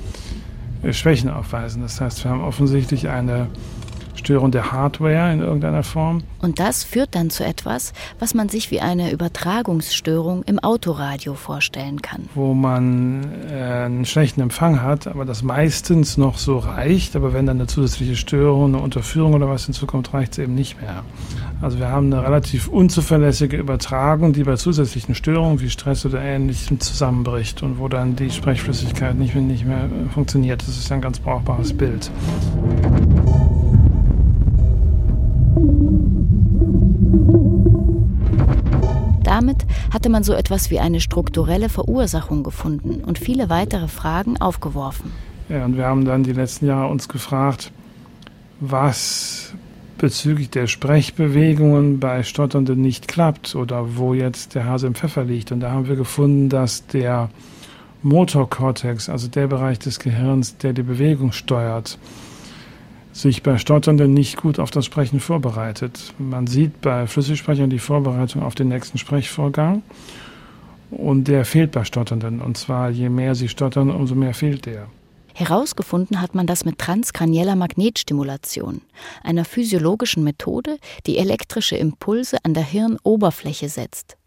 äh, 0.84 0.94
Schwächen 0.94 1.30
aufweisen. 1.30 1.82
Das 1.82 2.00
heißt, 2.00 2.24
wir 2.24 2.32
haben 2.32 2.42
offensichtlich 2.42 3.10
eine 3.10 3.48
Störung 4.28 4.52
der 4.52 4.74
Hardware 4.74 5.32
in 5.32 5.40
irgendeiner 5.40 5.84
Form. 5.84 6.22
Und 6.42 6.60
das 6.60 6.84
führt 6.84 7.16
dann 7.16 7.30
zu 7.30 7.46
etwas, 7.46 7.94
was 8.20 8.34
man 8.34 8.50
sich 8.50 8.72
wie 8.72 8.82
eine 8.82 9.14
Übertragungsstörung 9.14 10.44
im 10.44 10.60
Autoradio 10.60 11.34
vorstellen 11.34 12.02
kann. 12.02 12.28
Wo 12.36 12.54
man 12.54 13.26
äh, 13.50 13.86
einen 13.86 14.04
schlechten 14.04 14.42
Empfang 14.42 14.82
hat, 14.82 15.08
aber 15.08 15.24
das 15.24 15.44
meistens 15.44 16.18
noch 16.18 16.40
so 16.40 16.58
reicht. 16.58 17.16
Aber 17.16 17.32
wenn 17.32 17.46
dann 17.46 17.56
eine 17.56 17.68
zusätzliche 17.68 18.18
Störung, 18.18 18.76
eine 18.76 18.84
Unterführung 18.84 19.34
oder 19.34 19.48
was 19.48 19.64
hinzukommt, 19.64 20.14
reicht 20.14 20.34
es 20.34 20.40
eben 20.40 20.56
nicht 20.56 20.82
mehr. 20.82 21.04
Also 21.62 21.80
wir 21.80 21.88
haben 21.88 22.12
eine 22.12 22.22
relativ 22.22 22.68
unzuverlässige 22.68 23.56
Übertragung, 23.56 24.34
die 24.34 24.44
bei 24.44 24.58
zusätzlichen 24.58 25.16
Störungen 25.16 25.62
wie 25.62 25.70
Stress 25.70 26.06
oder 26.06 26.22
Ähnlichem 26.22 26.82
zusammenbricht 26.82 27.64
und 27.64 27.80
wo 27.80 27.88
dann 27.88 28.18
die 28.18 28.30
Sprechflüssigkeit 28.30 29.16
nicht 29.16 29.36
mehr, 29.36 29.44
nicht 29.44 29.66
mehr 29.66 29.90
funktioniert. 30.14 30.62
Das 30.68 30.78
ist 30.78 30.92
ein 30.92 31.00
ganz 31.00 31.18
brauchbares 31.18 31.72
Bild. 31.72 32.12
Damit 39.28 39.66
hatte 39.92 40.08
man 40.08 40.24
so 40.24 40.32
etwas 40.32 40.72
wie 40.72 40.80
eine 40.80 41.02
strukturelle 41.02 41.68
Verursachung 41.68 42.44
gefunden 42.44 43.04
und 43.04 43.20
viele 43.20 43.50
weitere 43.50 43.90
Fragen 43.90 44.38
aufgeworfen. 44.40 45.12
Ja, 45.50 45.66
und 45.66 45.76
wir 45.76 45.84
haben 45.86 46.06
dann 46.06 46.24
die 46.24 46.32
letzten 46.32 46.66
Jahre 46.66 46.90
uns 46.90 47.10
gefragt, 47.10 47.74
was 48.62 49.54
bezüglich 49.98 50.50
der 50.50 50.68
Sprechbewegungen 50.68 52.00
bei 52.00 52.24
Stotternden 52.24 52.82
nicht 52.82 53.10
klappt 53.10 53.54
oder 53.56 53.98
wo 53.98 54.14
jetzt 54.14 54.56
der 54.56 54.64
Hase 54.64 54.88
im 54.88 54.96
Pfeffer 54.96 55.26
liegt. 55.26 55.52
Und 55.52 55.60
da 55.60 55.72
haben 55.72 55.90
wir 55.90 55.98
gefunden, 55.98 56.48
dass 56.48 56.88
der 56.88 57.30
Motorkortex, 58.04 59.10
also 59.10 59.28
der 59.28 59.48
Bereich 59.48 59.80
des 59.80 60.00
Gehirns, 60.00 60.56
der 60.56 60.72
die 60.72 60.84
Bewegung 60.84 61.34
steuert, 61.34 62.00
sich 63.18 63.42
bei 63.42 63.58
Stotternden 63.58 64.14
nicht 64.14 64.38
gut 64.38 64.60
auf 64.60 64.70
das 64.70 64.86
Sprechen 64.86 65.20
vorbereitet. 65.20 66.14
Man 66.20 66.46
sieht 66.46 66.82
bei 66.82 67.08
Flüssigsprechern 67.08 67.70
die 67.70 67.80
Vorbereitung 67.80 68.44
auf 68.44 68.54
den 68.54 68.68
nächsten 68.68 69.00
Sprechvorgang 69.00 69.82
und 70.92 71.28
der 71.28 71.44
fehlt 71.44 71.72
bei 71.72 71.84
Stotternden. 71.84 72.42
Und 72.42 72.58
zwar 72.58 72.92
je 72.92 73.10
mehr 73.10 73.34
sie 73.34 73.50
stottern, 73.50 73.90
umso 73.90 74.14
mehr 74.14 74.36
fehlt 74.36 74.68
der. 74.68 74.88
Herausgefunden 75.34 76.22
hat 76.22 76.36
man 76.36 76.48
das 76.48 76.66
mit 76.66 76.80
transkranieller 76.80 77.56
Magnetstimulation, 77.56 78.82
einer 79.24 79.46
physiologischen 79.46 80.24
Methode, 80.24 80.78
die 81.06 81.18
elektrische 81.18 81.76
Impulse 81.76 82.38
an 82.44 82.54
der 82.54 82.64
Hirnoberfläche 82.64 83.70
setzt. 83.70 84.18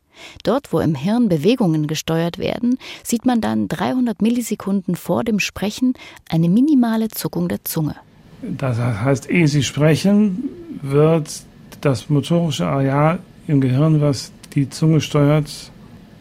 Dort, 0.45 0.73
wo 0.73 0.81
im 0.81 0.95
Hirn 0.95 1.29
Bewegungen 1.29 1.87
gesteuert 1.87 2.39
werden, 2.39 2.79
sieht 3.03 3.25
man 3.25 3.41
dann 3.41 3.69
300 3.69 4.21
Millisekunden 4.21 4.95
vor 4.95 5.25
dem 5.25 5.41
Sprechen 5.41 5.95
eine 6.29 6.49
minimale 6.49 7.09
Zuckung 7.09 7.49
der 7.49 7.65
Zunge. 7.65 7.97
Das 8.43 8.79
heißt, 8.79 9.31
ehe 9.31 9.49
Sie 9.49 9.63
sprechen, 9.63 10.45
wird 10.83 11.43
das 11.81 12.09
motorische 12.09 12.67
Areal 12.67 13.19
im 13.47 13.61
Gehirn, 13.61 14.01
was 14.01 14.33
die 14.55 14.69
Zunge 14.69 15.01
steuert, 15.01 15.51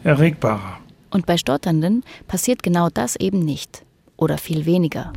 erregbarer. 0.04 0.78
Und 1.10 1.26
bei 1.26 1.36
Stotternden 1.36 2.04
passiert 2.28 2.62
genau 2.62 2.88
das 2.88 3.16
eben 3.16 3.40
nicht. 3.40 3.84
Oder 4.16 4.38
viel 4.38 4.66
weniger. 4.66 5.12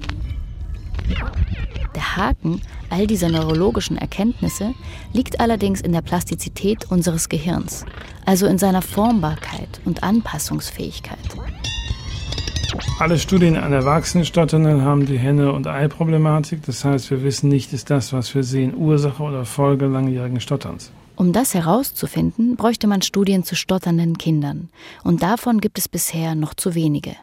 Der 1.95 2.17
Haken 2.17 2.61
all 2.89 3.07
dieser 3.07 3.29
neurologischen 3.29 3.97
Erkenntnisse 3.97 4.73
liegt 5.13 5.39
allerdings 5.39 5.81
in 5.81 5.91
der 5.91 6.01
Plastizität 6.01 6.89
unseres 6.89 7.29
Gehirns, 7.29 7.85
also 8.25 8.47
in 8.47 8.57
seiner 8.57 8.81
Formbarkeit 8.81 9.81
und 9.85 10.03
Anpassungsfähigkeit. 10.03 11.19
Alle 13.03 13.19
Studien 13.19 13.57
an 13.57 13.73
Erwachsenenstotternden 13.73 14.83
haben 14.83 15.05
die 15.05 15.19
Henne- 15.19 15.51
und 15.51 15.67
Ei-Problematik. 15.67 16.61
Das 16.65 16.85
heißt, 16.85 17.11
wir 17.11 17.21
wissen 17.21 17.49
nicht, 17.49 17.73
ist 17.73 17.89
das, 17.89 18.13
was 18.13 18.33
wir 18.33 18.43
sehen, 18.43 18.73
Ursache 18.73 19.21
oder 19.21 19.43
Folge 19.43 19.87
langjährigen 19.87 20.39
Stotterns. 20.39 20.89
Um 21.17 21.33
das 21.33 21.53
herauszufinden, 21.53 22.55
bräuchte 22.55 22.87
man 22.87 23.01
Studien 23.01 23.43
zu 23.43 23.57
stotternden 23.57 24.17
Kindern. 24.17 24.69
Und 25.03 25.21
davon 25.21 25.59
gibt 25.59 25.79
es 25.79 25.89
bisher 25.89 26.33
noch 26.33 26.53
zu 26.53 26.75
wenige. 26.75 27.17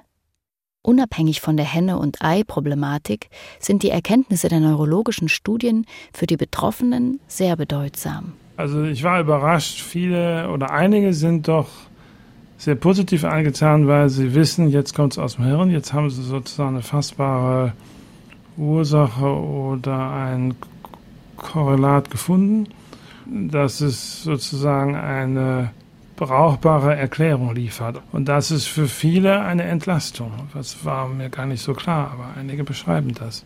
Unabhängig 0.82 1.40
von 1.40 1.56
der 1.56 1.64
Henne- 1.64 1.98
und 1.98 2.20
Ei-Problematik 2.20 3.30
sind 3.58 3.82
die 3.82 3.88
Erkenntnisse 3.88 4.50
der 4.50 4.60
neurologischen 4.60 5.30
Studien 5.30 5.86
für 6.12 6.26
die 6.26 6.36
Betroffenen 6.36 7.20
sehr 7.26 7.56
bedeutsam. 7.56 8.34
Also 8.58 8.82
ich 8.82 9.02
war 9.02 9.18
überrascht, 9.18 9.80
viele 9.80 10.50
oder 10.50 10.72
einige 10.72 11.14
sind 11.14 11.48
doch 11.48 11.68
sehr 12.60 12.74
positiv 12.74 13.24
angetan, 13.24 13.88
weil 13.88 14.10
sie 14.10 14.34
wissen, 14.34 14.68
jetzt 14.68 14.94
kommt 14.94 15.14
es 15.14 15.18
aus 15.18 15.36
dem 15.36 15.46
Hirn, 15.46 15.70
jetzt 15.70 15.94
haben 15.94 16.10
sie 16.10 16.22
sozusagen 16.22 16.74
eine 16.74 16.82
fassbare 16.82 17.72
Ursache 18.58 19.24
oder 19.24 20.10
ein 20.12 20.54
Korrelat 21.38 22.10
gefunden, 22.10 22.68
dass 23.24 23.80
es 23.80 24.22
sozusagen 24.24 24.94
eine 24.94 25.70
brauchbare 26.16 26.94
Erklärung 26.94 27.54
liefert. 27.54 28.02
Und 28.12 28.26
das 28.26 28.50
ist 28.50 28.66
für 28.66 28.88
viele 28.88 29.40
eine 29.40 29.62
Entlastung. 29.62 30.30
Das 30.52 30.84
war 30.84 31.08
mir 31.08 31.30
gar 31.30 31.46
nicht 31.46 31.62
so 31.62 31.72
klar, 31.72 32.10
aber 32.12 32.38
einige 32.38 32.62
beschreiben 32.62 33.14
das. 33.14 33.42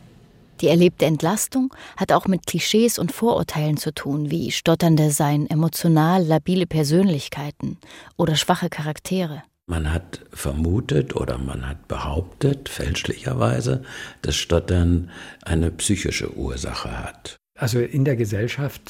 Die 0.60 0.68
erlebte 0.68 1.06
Entlastung 1.06 1.74
hat 1.96 2.12
auch 2.12 2.26
mit 2.26 2.46
Klischees 2.46 2.98
und 2.98 3.12
Vorurteilen 3.12 3.76
zu 3.76 3.92
tun, 3.92 4.30
wie 4.30 4.50
Stotternde 4.50 5.10
seien 5.10 5.48
emotional 5.48 6.24
labile 6.24 6.66
Persönlichkeiten 6.66 7.78
oder 8.16 8.36
schwache 8.36 8.68
Charaktere. 8.68 9.42
Man 9.66 9.90
hat 9.92 10.20
vermutet 10.30 11.16
oder 11.16 11.38
man 11.38 11.66
hat 11.66 11.88
behauptet, 11.88 12.68
fälschlicherweise, 12.68 13.82
dass 14.20 14.36
Stottern 14.36 15.10
eine 15.42 15.70
psychische 15.70 16.36
Ursache 16.36 17.02
hat. 17.02 17.36
Also 17.56 17.78
in 17.78 18.04
der 18.04 18.16
Gesellschaft 18.16 18.82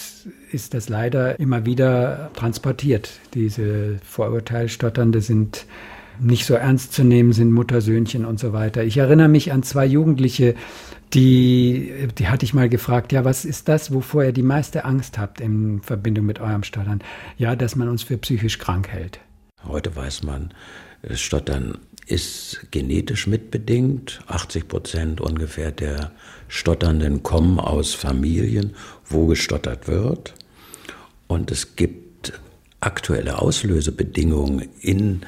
ist 0.51 0.75
das 0.75 0.89
leider 0.89 1.39
immer 1.39 1.65
wieder 1.65 2.31
transportiert. 2.35 3.11
Diese 3.35 3.99
Vorurteilstotternde 4.03 5.21
sind 5.21 5.67
nicht 6.19 6.47
so 6.47 6.55
ernst 6.55 6.93
zu 6.93 7.05
nehmen, 7.05 7.33
sind 7.33 7.53
Muttersöhnchen 7.53 8.25
und 8.25 8.41
so 8.41 8.53
weiter. 8.53 8.83
Ich 8.83 8.97
erinnere 8.97 9.29
mich 9.29 9.53
an 9.53 9.63
zwei 9.63 9.85
Jugendliche, 9.85 10.55
die, 11.13 12.09
die 12.19 12.29
hatte 12.29 12.45
ich 12.45 12.55
mal 12.55 12.69
gefragt, 12.69 13.13
ja, 13.13 13.25
was 13.25 13.45
ist 13.45 13.69
das, 13.69 13.93
wovor 13.93 14.25
ihr 14.25 14.33
die 14.33 14.43
meiste 14.43 14.85
Angst 14.85 15.19
habt 15.19 15.41
in 15.41 15.83
Verbindung 15.83 16.27
mit 16.27 16.41
eurem 16.41 16.63
Stottern? 16.63 17.03
Ja, 17.37 17.55
dass 17.57 17.77
man 17.77 17.89
uns 17.89 18.03
für 18.03 18.19
psychisch 18.19 18.59
krank 18.59 18.89
hält. 18.89 19.21
Heute 19.67 19.95
weiß 19.95 20.23
man, 20.23 20.53
Stottern 21.13 21.79
ist 22.07 22.67
genetisch 22.71 23.27
mitbedingt. 23.27 24.21
80 24.27 24.69
Prozent 24.69 25.21
ungefähr 25.21 25.71
der 25.73 26.13
Stotternden 26.49 27.23
kommen 27.23 27.59
aus 27.59 27.95
Familien, 27.95 28.75
wo 29.07 29.27
gestottert 29.27 29.89
wird. 29.89 30.35
Und 31.27 31.51
es 31.51 31.77
gibt 31.77 32.33
aktuelle 32.81 33.39
Auslösebedingungen 33.39 34.69
in 34.81 35.23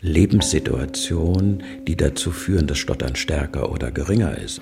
Lebenssituationen, 0.00 1.62
die 1.86 1.96
dazu 1.96 2.30
führen, 2.30 2.66
dass 2.66 2.78
Stottern 2.78 3.16
stärker 3.16 3.70
oder 3.70 3.90
geringer 3.90 4.36
ist. 4.36 4.60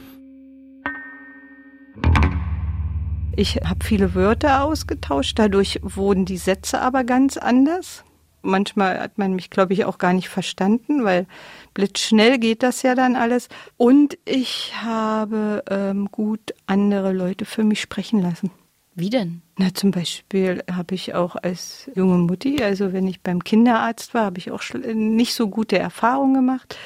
Ich 3.36 3.56
habe 3.56 3.84
viele 3.84 4.14
Wörter 4.14 4.62
ausgetauscht, 4.62 5.38
dadurch 5.38 5.80
wurden 5.82 6.24
die 6.24 6.36
Sätze 6.36 6.80
aber 6.80 7.02
ganz 7.02 7.36
anders. 7.36 8.04
Manchmal 8.42 9.00
hat 9.00 9.18
man 9.18 9.34
mich, 9.34 9.50
glaube 9.50 9.72
ich, 9.72 9.84
auch 9.86 9.98
gar 9.98 10.12
nicht 10.12 10.28
verstanden, 10.28 11.02
weil 11.02 11.26
blitzschnell 11.72 12.38
geht 12.38 12.62
das 12.62 12.82
ja 12.82 12.94
dann 12.94 13.16
alles. 13.16 13.48
Und 13.76 14.18
ich 14.24 14.74
habe 14.82 15.64
ähm, 15.68 16.08
gut 16.12 16.54
andere 16.66 17.12
Leute 17.12 17.44
für 17.44 17.64
mich 17.64 17.80
sprechen 17.80 18.20
lassen. 18.20 18.50
Wie 18.94 19.10
denn? 19.10 19.42
Na, 19.56 19.74
zum 19.74 19.90
Beispiel 19.90 20.62
habe 20.70 20.94
ich 20.94 21.14
auch 21.14 21.34
als 21.34 21.90
junge 21.96 22.18
Mutti, 22.18 22.62
also 22.62 22.92
wenn 22.92 23.08
ich 23.08 23.22
beim 23.22 23.42
Kinderarzt 23.42 24.14
war, 24.14 24.26
habe 24.26 24.38
ich 24.38 24.52
auch 24.52 24.62
nicht 24.94 25.34
so 25.34 25.48
gute 25.48 25.78
Erfahrungen 25.78 26.34
gemacht. 26.34 26.76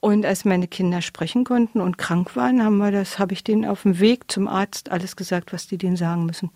Und 0.00 0.24
als 0.24 0.46
meine 0.46 0.66
Kinder 0.66 1.02
sprechen 1.02 1.44
konnten 1.44 1.80
und 1.80 1.98
krank 1.98 2.34
waren, 2.34 2.64
haben 2.64 2.78
wir 2.78 2.90
das, 2.90 3.18
habe 3.18 3.34
ich 3.34 3.44
denen 3.44 3.66
auf 3.66 3.82
dem 3.82 4.00
Weg 4.00 4.30
zum 4.32 4.48
Arzt 4.48 4.90
alles 4.90 5.14
gesagt, 5.14 5.52
was 5.52 5.66
die 5.66 5.76
denen 5.76 5.96
sagen 5.96 6.24
müssen. 6.24 6.50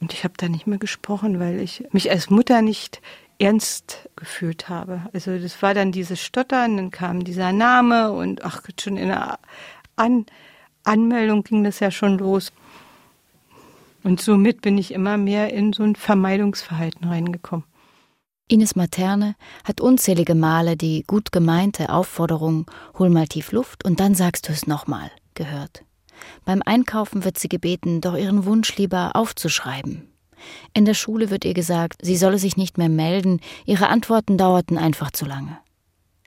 Und 0.00 0.12
ich 0.12 0.22
habe 0.22 0.34
da 0.36 0.48
nicht 0.48 0.66
mehr 0.66 0.78
gesprochen, 0.78 1.40
weil 1.40 1.60
ich 1.60 1.84
mich 1.90 2.10
als 2.10 2.30
Mutter 2.30 2.62
nicht 2.62 3.00
ernst 3.38 4.08
gefühlt 4.14 4.68
habe. 4.68 5.02
Also 5.12 5.38
das 5.38 5.60
war 5.62 5.74
dann 5.74 5.90
dieses 5.90 6.22
Stottern, 6.22 6.76
dann 6.76 6.90
kam 6.90 7.24
dieser 7.24 7.52
Name 7.52 8.12
und 8.12 8.44
ach, 8.44 8.62
schon 8.80 8.96
in 8.96 9.08
der 9.08 9.38
An 9.96 10.26
Anmeldung 10.84 11.42
ging 11.42 11.64
das 11.64 11.80
ja 11.80 11.90
schon 11.90 12.18
los. 12.18 12.52
Und 14.04 14.20
somit 14.20 14.62
bin 14.62 14.78
ich 14.78 14.94
immer 14.94 15.16
mehr 15.16 15.52
in 15.52 15.72
so 15.72 15.82
ein 15.82 15.96
Vermeidungsverhalten 15.96 17.08
reingekommen. 17.08 17.64
Ines 18.48 18.76
Materne 18.76 19.34
hat 19.64 19.80
unzählige 19.80 20.36
Male 20.36 20.76
die 20.76 21.02
gut 21.04 21.32
gemeinte 21.32 21.90
Aufforderung, 21.90 22.70
hol 22.96 23.10
mal 23.10 23.26
tief 23.26 23.50
Luft 23.50 23.84
und 23.84 23.98
dann 23.98 24.14
sagst 24.14 24.48
du 24.48 24.52
es 24.52 24.68
nochmal, 24.68 25.10
gehört. 25.34 25.82
Beim 26.44 26.62
Einkaufen 26.64 27.24
wird 27.24 27.38
sie 27.38 27.48
gebeten, 27.48 28.00
doch 28.00 28.16
ihren 28.16 28.44
Wunsch 28.44 28.76
lieber 28.76 29.16
aufzuschreiben. 29.16 30.12
In 30.74 30.84
der 30.84 30.94
Schule 30.94 31.30
wird 31.30 31.44
ihr 31.44 31.54
gesagt, 31.54 31.96
sie 32.02 32.16
solle 32.16 32.38
sich 32.38 32.56
nicht 32.56 32.78
mehr 32.78 32.88
melden, 32.88 33.40
ihre 33.64 33.88
Antworten 33.88 34.38
dauerten 34.38 34.78
einfach 34.78 35.10
zu 35.10 35.24
lange. 35.24 35.58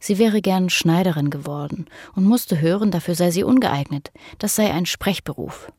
Sie 0.01 0.17
wäre 0.17 0.41
gern 0.41 0.69
Schneiderin 0.69 1.29
geworden 1.29 1.85
und 2.15 2.25
musste 2.25 2.59
hören, 2.59 2.91
dafür 2.91 3.15
sei 3.15 3.31
sie 3.31 3.43
ungeeignet, 3.43 4.11
das 4.39 4.57
sei 4.57 4.73
ein 4.73 4.85
Sprechberuf. 4.85 5.71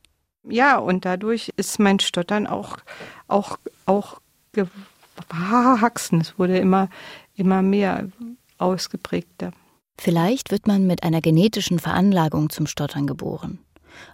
Ja, 0.48 0.78
und 0.78 1.04
dadurch 1.04 1.52
ist 1.56 1.78
mein 1.78 2.00
Stottern 2.00 2.46
auch, 2.46 2.78
auch, 3.28 3.58
auch 3.84 4.20
gewachsen. 5.28 6.20
Es 6.20 6.38
wurde 6.38 6.58
immer, 6.58 6.88
immer 7.34 7.62
mehr 7.62 8.08
ausgeprägter. 8.58 9.52
Vielleicht 9.98 10.50
wird 10.50 10.66
man 10.66 10.86
mit 10.86 11.02
einer 11.02 11.20
genetischen 11.20 11.78
Veranlagung 11.78 12.50
zum 12.50 12.66
Stottern 12.66 13.06
geboren. 13.06 13.58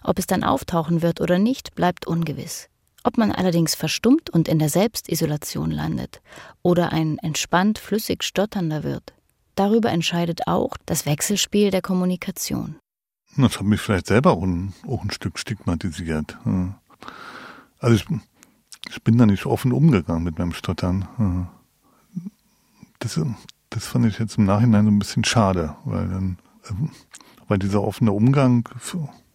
Ob 0.03 0.19
es 0.19 0.27
dann 0.27 0.43
auftauchen 0.43 1.01
wird 1.01 1.21
oder 1.21 1.39
nicht, 1.39 1.75
bleibt 1.75 2.07
ungewiss. 2.07 2.69
Ob 3.03 3.17
man 3.17 3.31
allerdings 3.31 3.73
verstummt 3.73 4.29
und 4.29 4.49
in 4.49 4.59
der 4.59 4.69
Selbstisolation 4.69 5.71
landet 5.71 6.21
oder 6.61 6.91
ein 6.91 7.17
entspannt 7.19 7.79
flüssig 7.79 8.23
Stotternder 8.23 8.83
wird, 8.83 9.13
darüber 9.55 9.91
entscheidet 9.91 10.47
auch 10.47 10.75
das 10.85 11.05
Wechselspiel 11.05 11.71
der 11.71 11.81
Kommunikation. 11.81 12.75
Das 13.37 13.59
hat 13.59 13.65
mich 13.65 13.79
vielleicht 13.79 14.07
selber 14.07 14.31
auch 14.31 14.43
ein, 14.43 14.73
auch 14.85 15.03
ein 15.03 15.11
Stück 15.11 15.39
stigmatisiert. 15.39 16.37
Also 17.79 17.95
ich, 17.95 18.05
ich, 18.89 19.03
bin 19.03 19.17
da 19.17 19.25
nicht 19.25 19.45
offen 19.45 19.71
umgegangen 19.71 20.23
mit 20.23 20.37
meinem 20.39 20.53
Stottern. 20.53 21.49
Das, 22.99 23.19
das 23.69 23.85
fand 23.85 24.05
ich 24.05 24.19
jetzt 24.19 24.37
im 24.37 24.45
Nachhinein 24.45 24.85
so 24.85 24.91
ein 24.91 24.99
bisschen 24.99 25.23
schade, 25.23 25.75
weil 25.85 26.07
dann, 26.07 26.37
weil 27.47 27.59
dieser 27.59 27.83
offene 27.83 28.11
Umgang 28.11 28.67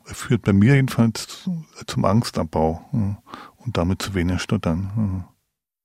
führt 0.04 0.42
bei 0.42 0.52
mir 0.52 0.74
jedenfalls 0.74 1.48
zum 1.86 2.04
Angstabbau 2.04 2.84
und 2.92 3.76
damit 3.76 4.02
zu 4.02 4.14
weniger 4.14 4.38
Stottern. 4.38 5.24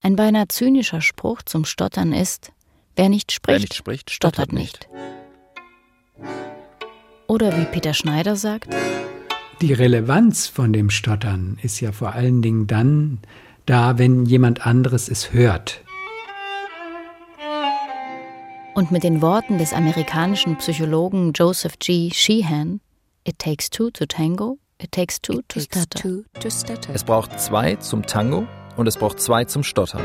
Ein 0.01 0.15
beinahe 0.15 0.47
zynischer 0.47 1.01
Spruch 1.01 1.41
zum 1.41 1.65
Stottern 1.65 2.13
ist, 2.13 2.51
wer 2.95 3.09
nicht 3.09 3.31
spricht, 3.31 3.47
wer 3.47 3.59
nicht 3.59 3.73
spricht 3.73 4.11
stottert, 4.11 4.49
stottert 4.49 4.53
nicht. 4.53 4.89
Oder 7.27 7.57
wie 7.57 7.65
Peter 7.65 7.93
Schneider 7.93 8.35
sagt, 8.35 8.73
die 9.61 9.73
Relevanz 9.73 10.47
von 10.47 10.71
dem 10.71 10.89
Stottern 10.89 11.57
ist 11.61 11.79
ja 11.81 11.91
vor 11.91 12.13
allen 12.13 12.41
Dingen 12.41 12.67
dann 12.67 13.19
da, 13.67 13.97
wenn 13.99 14.25
jemand 14.25 14.65
anderes 14.65 15.09
es 15.09 15.31
hört. 15.33 15.83
Und 18.73 18.91
mit 18.91 19.03
den 19.03 19.21
Worten 19.21 19.57
des 19.57 19.73
amerikanischen 19.73 20.57
Psychologen 20.57 21.33
Joseph 21.33 21.77
G. 21.79 22.09
Sheehan, 22.13 22.79
It 23.27 23.39
takes 23.39 23.69
two 23.69 23.91
to 23.91 24.05
tango, 24.05 24.57
it 24.79 24.93
takes 24.93 25.19
two, 25.19 25.41
to, 25.49 25.59
stutter. 25.59 25.99
two 25.99 26.23
to 26.39 26.49
stutter. 26.49 26.93
Es 26.93 27.03
braucht 27.03 27.37
zwei 27.41 27.75
zum 27.75 28.03
Tango 28.03 28.47
und 28.77 28.87
es 28.87 28.95
braucht 28.95 29.19
zwei 29.19 29.43
zum 29.43 29.63
Stottern. 29.63 30.01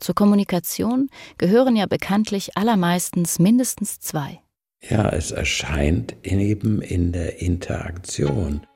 Zur 0.00 0.16
Kommunikation 0.16 1.10
gehören 1.38 1.76
ja 1.76 1.86
bekanntlich 1.86 2.56
allermeistens 2.56 3.38
mindestens 3.38 4.00
zwei. 4.00 4.40
Ja, 4.80 5.10
es 5.10 5.30
erscheint 5.30 6.16
eben 6.24 6.82
in 6.82 7.12
der 7.12 7.40
Interaktion. 7.40 8.66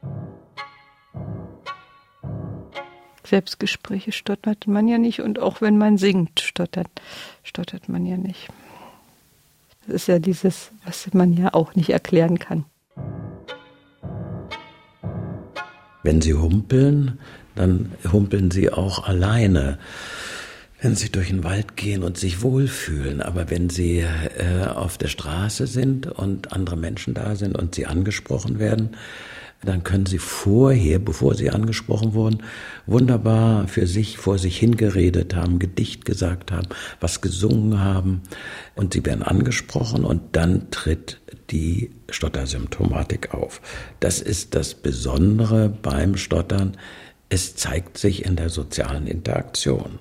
Selbstgespräche 3.27 4.13
stottert 4.13 4.67
man 4.67 4.89
ja 4.89 4.99
nicht 4.99 5.21
und 5.21 5.39
auch 5.39 5.61
wenn 5.61 5.79
man 5.79 5.99
singt, 5.99 6.41
stottert, 6.41 6.89
stottert 7.43 7.89
man 7.89 8.07
ja 8.07 8.17
nicht. 8.17 8.49
Das 9.87 9.97
ist 9.97 10.09
ja 10.09 10.19
dieses, 10.19 10.71
was 10.85 11.13
man 11.13 11.33
ja 11.33 11.55
auch 11.55 11.75
nicht 11.75 11.91
erklären 11.91 12.39
kann. 12.39 12.65
Wenn 16.03 16.21
Sie 16.21 16.35
humpeln, 16.35 17.19
dann 17.57 17.93
humpeln 18.13 18.51
Sie 18.51 18.71
auch 18.71 19.09
alleine. 19.09 19.79
Wenn 20.81 20.95
Sie 20.95 21.11
durch 21.11 21.29
den 21.29 21.43
Wald 21.43 21.77
gehen 21.77 22.03
und 22.03 22.17
sich 22.17 22.43
wohlfühlen, 22.43 23.23
aber 23.23 23.51
wenn 23.51 23.71
Sie 23.71 23.99
äh, 23.99 24.67
auf 24.67 24.99
der 24.99 25.09
Straße 25.09 25.67
sind 25.67 26.07
und 26.07 26.53
andere 26.53 26.77
Menschen 26.77 27.15
da 27.15 27.35
sind 27.35 27.57
und 27.57 27.75
Sie 27.75 27.87
angesprochen 27.87 28.59
werden, 28.59 28.91
dann 29.63 29.83
können 29.83 30.07
Sie 30.07 30.19
vorher, 30.19 30.99
bevor 30.99 31.35
Sie 31.35 31.51
angesprochen 31.51 32.15
wurden, 32.15 32.43
wunderbar 32.87 33.67
für 33.69 33.87
sich 33.87 34.19
vor 34.19 34.39
sich 34.39 34.59
hingeredet 34.59 35.35
haben, 35.35 35.59
Gedicht 35.59 36.05
gesagt 36.05 36.53
haben, 36.53 36.69
was 37.01 37.21
gesungen 37.21 37.81
haben 37.81 38.23
und 38.75 38.93
Sie 38.93 39.05
werden 39.05 39.23
angesprochen 39.23 40.05
und 40.05 40.37
dann 40.37 40.71
tritt 40.71 41.21
die 41.51 41.91
Stottersymptomatik 42.11 43.35
auf. 43.35 43.61
Das 44.01 44.21
ist 44.21 44.55
das 44.55 44.75
Besondere 44.75 45.69
beim 45.69 46.17
Stottern. 46.17 46.77
Es 47.29 47.57
zeigt 47.57 47.99
sich 47.99 48.25
in 48.25 48.37
der 48.37 48.51
sozialen 48.51 49.07
Interaktion. 49.07 49.99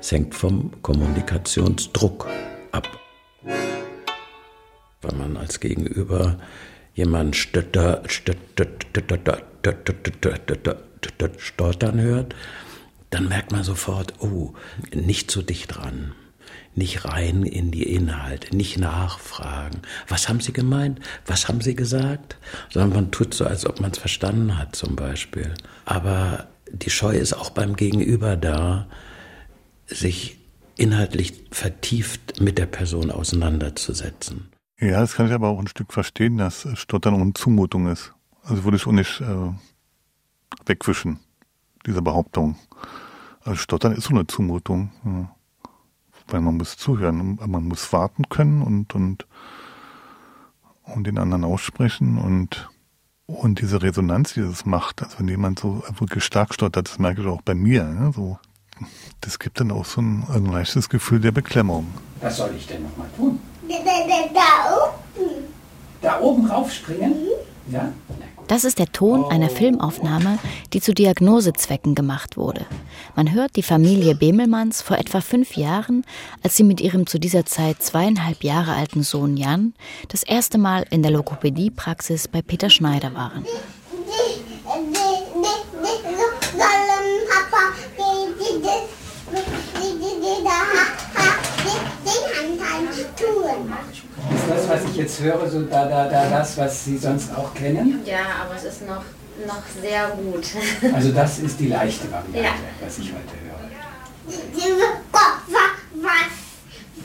Es 0.00 0.10
hängt 0.12 0.34
vom 0.34 0.82
Kommunikationsdruck 0.82 2.26
ab. 2.72 2.88
Wenn 5.02 5.18
man 5.18 5.36
als 5.36 5.60
Gegenüber 5.60 6.38
jemand 6.98 7.36
stottern 7.36 8.02
hört, 12.00 12.34
dann 13.10 13.28
merkt 13.28 13.52
man 13.52 13.62
sofort, 13.62 14.14
oh, 14.18 14.54
nicht 14.92 15.30
zu 15.30 15.42
dicht 15.42 15.78
ran, 15.78 16.12
nicht 16.74 17.04
rein 17.04 17.44
in 17.44 17.70
die 17.70 17.84
Inhalte, 17.84 18.56
nicht 18.56 18.78
nachfragen. 18.78 19.82
Was 20.08 20.28
haben 20.28 20.40
Sie 20.40 20.52
gemeint? 20.52 20.98
Was 21.24 21.46
haben 21.46 21.60
Sie 21.60 21.76
gesagt? 21.76 22.36
Sondern 22.68 22.92
man 22.92 23.12
tut 23.12 23.32
so, 23.32 23.44
als 23.44 23.64
ob 23.64 23.80
man 23.80 23.92
es 23.92 23.98
verstanden 23.98 24.58
hat, 24.58 24.74
zum 24.74 24.96
Beispiel. 24.96 25.54
Aber 25.84 26.48
die 26.72 26.90
Scheu 26.90 27.16
ist 27.16 27.32
auch 27.32 27.50
beim 27.50 27.76
Gegenüber 27.76 28.36
da, 28.36 28.88
sich 29.86 30.36
inhaltlich 30.76 31.44
vertieft 31.52 32.40
mit 32.40 32.58
der 32.58 32.66
Person 32.66 33.12
auseinanderzusetzen. 33.12 34.48
Ja, 34.80 35.00
das 35.00 35.14
kann 35.14 35.26
ich 35.26 35.32
aber 35.32 35.48
auch 35.48 35.58
ein 35.58 35.66
Stück 35.66 35.92
verstehen, 35.92 36.38
dass 36.38 36.68
Stottern 36.74 37.14
auch 37.14 37.20
eine 37.20 37.34
Zumutung 37.34 37.88
ist. 37.88 38.14
Also 38.44 38.62
würde 38.62 38.76
ich 38.76 38.86
auch 38.86 38.92
nicht 38.92 39.20
äh, 39.20 39.52
wegwischen, 40.66 41.18
diese 41.84 42.00
Behauptung. 42.00 42.56
Also 43.40 43.56
Stottern 43.56 43.92
ist 43.92 44.04
so 44.04 44.10
eine 44.10 44.28
Zumutung. 44.28 44.92
Ja. 45.04 45.34
Weil 46.28 46.42
man 46.42 46.58
muss 46.58 46.76
zuhören, 46.76 47.38
man 47.44 47.64
muss 47.64 47.92
warten 47.92 48.28
können 48.28 48.62
und, 48.62 48.94
und, 48.94 49.26
und 50.84 51.06
den 51.06 51.18
anderen 51.18 51.42
aussprechen 51.42 52.18
und, 52.18 52.68
und 53.26 53.60
diese 53.60 53.82
Resonanz, 53.82 54.34
die 54.34 54.42
das 54.42 54.64
macht, 54.64 55.02
also 55.02 55.18
wenn 55.18 55.28
jemand 55.28 55.58
so 55.58 55.82
wirklich 55.98 56.22
stark 56.22 56.54
stottert, 56.54 56.88
das 56.88 56.98
merke 56.98 57.22
ich 57.22 57.26
auch 57.26 57.42
bei 57.42 57.54
mir, 57.54 57.84
ne? 57.84 58.12
so, 58.14 58.38
das 59.22 59.38
gibt 59.38 59.58
dann 59.58 59.72
auch 59.72 59.86
so 59.86 60.02
ein, 60.02 60.24
ein 60.28 60.44
leichtes 60.44 60.90
Gefühl 60.90 61.20
der 61.20 61.32
Beklemmung. 61.32 61.86
Was 62.20 62.36
soll 62.36 62.54
ich 62.54 62.66
denn 62.66 62.82
nochmal 62.82 63.08
tun? 63.16 63.40
Da 63.68 64.74
oben. 64.74 65.44
Da 66.00 66.20
oben 66.20 66.46
raufspringen? 66.46 67.10
Mhm. 67.10 67.74
Ja? 67.74 67.92
Das 68.46 68.64
ist 68.64 68.78
der 68.78 68.90
Ton 68.90 69.30
einer 69.30 69.50
Filmaufnahme, 69.50 70.38
die 70.72 70.80
zu 70.80 70.94
Diagnosezwecken 70.94 71.94
gemacht 71.94 72.38
wurde. 72.38 72.64
Man 73.14 73.34
hört 73.34 73.56
die 73.56 73.62
Familie 73.62 74.14
Bemelmanns 74.14 74.80
vor 74.80 74.96
etwa 74.96 75.20
fünf 75.20 75.54
Jahren, 75.56 76.02
als 76.42 76.56
sie 76.56 76.64
mit 76.64 76.80
ihrem 76.80 77.06
zu 77.06 77.18
dieser 77.20 77.44
Zeit 77.44 77.82
zweieinhalb 77.82 78.42
Jahre 78.42 78.72
alten 78.72 79.02
Sohn 79.02 79.36
Jan 79.36 79.74
das 80.08 80.22
erste 80.22 80.56
Mal 80.56 80.86
in 80.88 81.02
der 81.02 81.12
Logopädiepraxis 81.12 82.26
bei 82.26 82.40
Peter 82.40 82.70
Schneider 82.70 83.12
waren. 83.12 83.44
Ist 94.34 94.48
das, 94.48 94.68
was 94.68 94.84
ich 94.84 94.87
jetzt 94.98 95.20
höre, 95.20 95.48
so 95.48 95.62
da, 95.62 95.86
da, 95.86 96.08
da, 96.08 96.28
das, 96.28 96.58
was 96.58 96.84
Sie 96.84 96.98
sonst 96.98 97.34
auch 97.34 97.54
kennen? 97.54 98.02
Ja, 98.04 98.42
aber 98.42 98.56
es 98.56 98.64
ist 98.64 98.86
noch, 98.86 99.04
noch 99.46 99.62
sehr 99.80 100.08
gut. 100.08 100.44
Also 100.94 101.12
das 101.12 101.38
ist 101.38 101.58
die 101.60 101.68
leichte 101.68 102.10
Variante, 102.10 102.40
ja. 102.40 102.52
was 102.80 102.98
ich 102.98 103.12
heute 103.12 103.32
höre. 103.42 103.58
Was, 106.00 106.12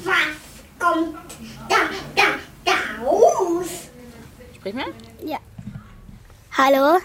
was 0.03 0.79
kommt 0.79 1.15
da, 1.69 1.75
da, 2.15 2.23
da 2.65 3.03
raus? 3.03 3.67
Sprich 4.55 4.73
mal. 4.73 4.85
Ja. 5.23 5.37
Hallo? 6.57 6.99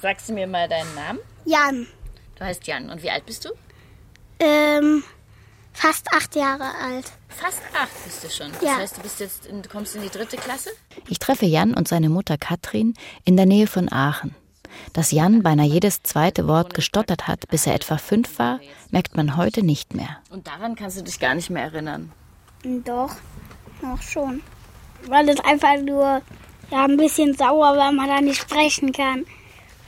Sagst 0.00 0.28
du 0.28 0.32
mir 0.32 0.46
mal 0.46 0.68
deinen 0.68 0.94
Namen? 0.94 1.18
Jan. 1.44 1.86
Du 2.36 2.44
heißt 2.44 2.66
Jan. 2.66 2.90
Und 2.90 3.02
wie 3.02 3.10
alt 3.10 3.26
bist 3.26 3.44
du? 3.44 3.50
Ähm, 4.40 5.04
fast 5.72 6.06
acht 6.12 6.34
Jahre 6.36 6.64
alt. 6.64 7.12
Fast 7.28 7.60
acht 7.74 8.04
bist 8.04 8.24
du 8.24 8.30
schon. 8.30 8.52
Das 8.52 8.62
ja. 8.62 8.76
heißt, 8.76 8.98
du 8.98 9.00
bist 9.02 9.20
jetzt 9.20 9.46
in, 9.46 9.62
kommst 9.68 9.96
in 9.96 10.02
die 10.02 10.10
dritte 10.10 10.36
Klasse? 10.36 10.70
Ich 11.08 11.18
treffe 11.18 11.46
Jan 11.46 11.74
und 11.74 11.88
seine 11.88 12.08
Mutter 12.08 12.38
Katrin 12.38 12.94
in 13.24 13.36
der 13.36 13.46
Nähe 13.46 13.66
von 13.66 13.90
Aachen. 13.90 14.34
Dass 14.92 15.10
Jan 15.10 15.42
beinahe 15.42 15.66
jedes 15.66 16.02
zweite 16.02 16.46
Wort 16.48 16.74
gestottert 16.74 17.28
hat, 17.28 17.48
bis 17.48 17.66
er 17.66 17.74
etwa 17.74 17.98
fünf 17.98 18.38
war, 18.38 18.60
merkt 18.90 19.16
man 19.16 19.36
heute 19.36 19.62
nicht 19.62 19.94
mehr. 19.94 20.18
Und 20.30 20.46
daran 20.46 20.76
kannst 20.76 20.98
du 20.98 21.02
dich 21.02 21.20
gar 21.20 21.34
nicht 21.34 21.50
mehr 21.50 21.64
erinnern? 21.64 22.12
Doch, 22.62 23.14
noch 23.82 24.00
schon. 24.00 24.42
Weil 25.06 25.28
es 25.28 25.40
einfach 25.40 25.78
nur 25.78 26.22
ja, 26.70 26.84
ein 26.84 26.96
bisschen 26.96 27.34
sauer, 27.34 27.76
weil 27.76 27.92
man 27.92 28.08
da 28.08 28.20
nicht 28.20 28.40
sprechen 28.40 28.92
kann. 28.92 29.26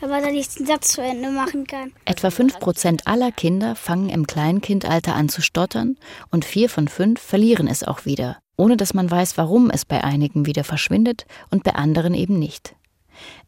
Aber 0.05 0.21
dass 0.21 0.33
ich 0.33 0.49
den 0.49 0.67
Satz 0.67 0.89
zu 0.93 1.03
Ende 1.03 1.31
machen 1.31 1.67
kann. 1.67 1.93
Etwa 2.05 2.29
5% 2.29 3.07
aller 3.07 3.33
Kinder 3.33 3.75
fangen 3.75 4.11
im 4.11 4.27
Kleinkindalter 4.27 5.15
an 5.15 5.29
zu 5.29 5.41
stottern 5.41 5.97
und 6.31 6.45
vier 6.45 6.69
von 6.69 6.89
fünf 6.89 7.21
verlieren 7.21 7.67
es 7.67 7.83
auch 7.83 8.05
wieder, 8.05 8.39
ohne 8.57 8.77
dass 8.77 8.93
man 8.93 9.11
weiß, 9.11 9.39
warum 9.39 9.71
es 9.71 9.85
bei 9.85 10.05
einigen 10.05 10.47
wieder 10.47 10.63
verschwindet 10.63 11.25
und 11.51 11.65
bei 11.65 11.75
anderen 11.75 12.15
eben 12.15 12.39
nicht. 12.39 12.77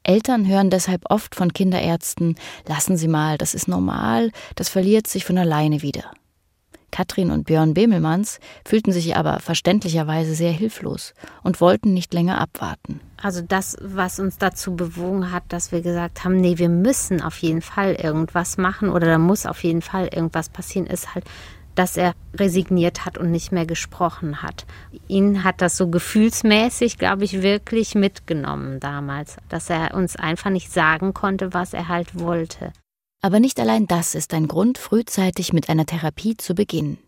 Eltern 0.03 0.47
hören 0.47 0.71
deshalb 0.71 1.11
oft 1.11 1.35
von 1.35 1.53
Kinderärzten, 1.53 2.37
lassen 2.67 2.97
Sie 2.97 3.09
mal, 3.09 3.37
das 3.37 3.55
ist 3.55 3.69
normal, 3.69 4.31
das 4.55 4.69
verliert 4.69 5.07
sich 5.07 5.25
von 5.25 5.37
alleine 5.37 5.83
wieder. 5.83 6.13
Katrin 6.97 7.31
und 7.31 7.45
Björn 7.45 7.75
Bemelmanns 7.75 8.41
fühlten 8.65 8.91
sich 8.91 9.17
aber 9.17 9.39
verständlicherweise 9.41 10.35
sehr 10.35 10.51
hilflos 10.51 11.13
und 11.43 11.61
wollten 11.61 11.93
nicht 11.93 12.15
länger 12.15 12.41
abwarten. 12.41 13.01
Also 13.21 13.43
das, 13.43 13.77
was 13.83 14.19
uns 14.19 14.39
dazu 14.39 14.75
bewogen 14.75 15.31
hat, 15.31 15.43
dass 15.51 15.73
wir 15.73 15.83
gesagt 15.83 16.25
haben, 16.25 16.39
nee, 16.39 16.57
wir 16.57 16.71
müssen 16.71 17.21
auf 17.21 17.37
jeden 17.37 17.61
Fall 17.61 17.97
irgendwas 18.03 18.57
machen 18.57 18.89
oder 18.89 19.09
da 19.09 19.19
muss 19.19 19.45
auf 19.45 19.63
jeden 19.63 19.83
Fall 19.83 20.09
irgendwas 20.11 20.49
passieren, 20.49 20.87
ist 20.87 21.15
halt, 21.15 21.27
dass 21.75 21.99
er 21.99 22.15
resigniert 22.33 23.05
hat 23.05 23.19
und 23.19 23.31
nicht 23.31 23.53
mehr 23.53 23.67
gesprochen 23.67 24.41
hat. 24.41 24.65
Ihn 25.07 25.45
hat 25.45 25.61
das 25.61 25.77
so 25.77 25.89
gefühlsmäßig, 25.89 26.97
glaube 26.97 27.25
ich, 27.25 27.43
wirklich 27.43 27.95
mitgenommen 27.95 28.81
damals, 28.81 29.37
dass 29.51 29.69
er 29.69 29.93
uns 29.93 30.17
einfach 30.17 30.49
nicht 30.49 30.73
sagen 30.73 31.13
konnte, 31.13 31.53
was 31.53 31.75
er 31.75 31.89
halt 31.89 32.19
wollte. 32.19 32.73
Aber 33.27 33.41
nicht 33.41 33.59
allein 33.59 33.89
das 33.89 34.15
ist 34.15 34.33
ein 34.35 34.47
Grund, 34.47 34.79
frühzeitig 34.79 35.53
mit 35.53 35.69
einer 35.69 35.85
Therapie 35.85 36.37
zu 36.37 36.55
beginnen. 36.55 36.99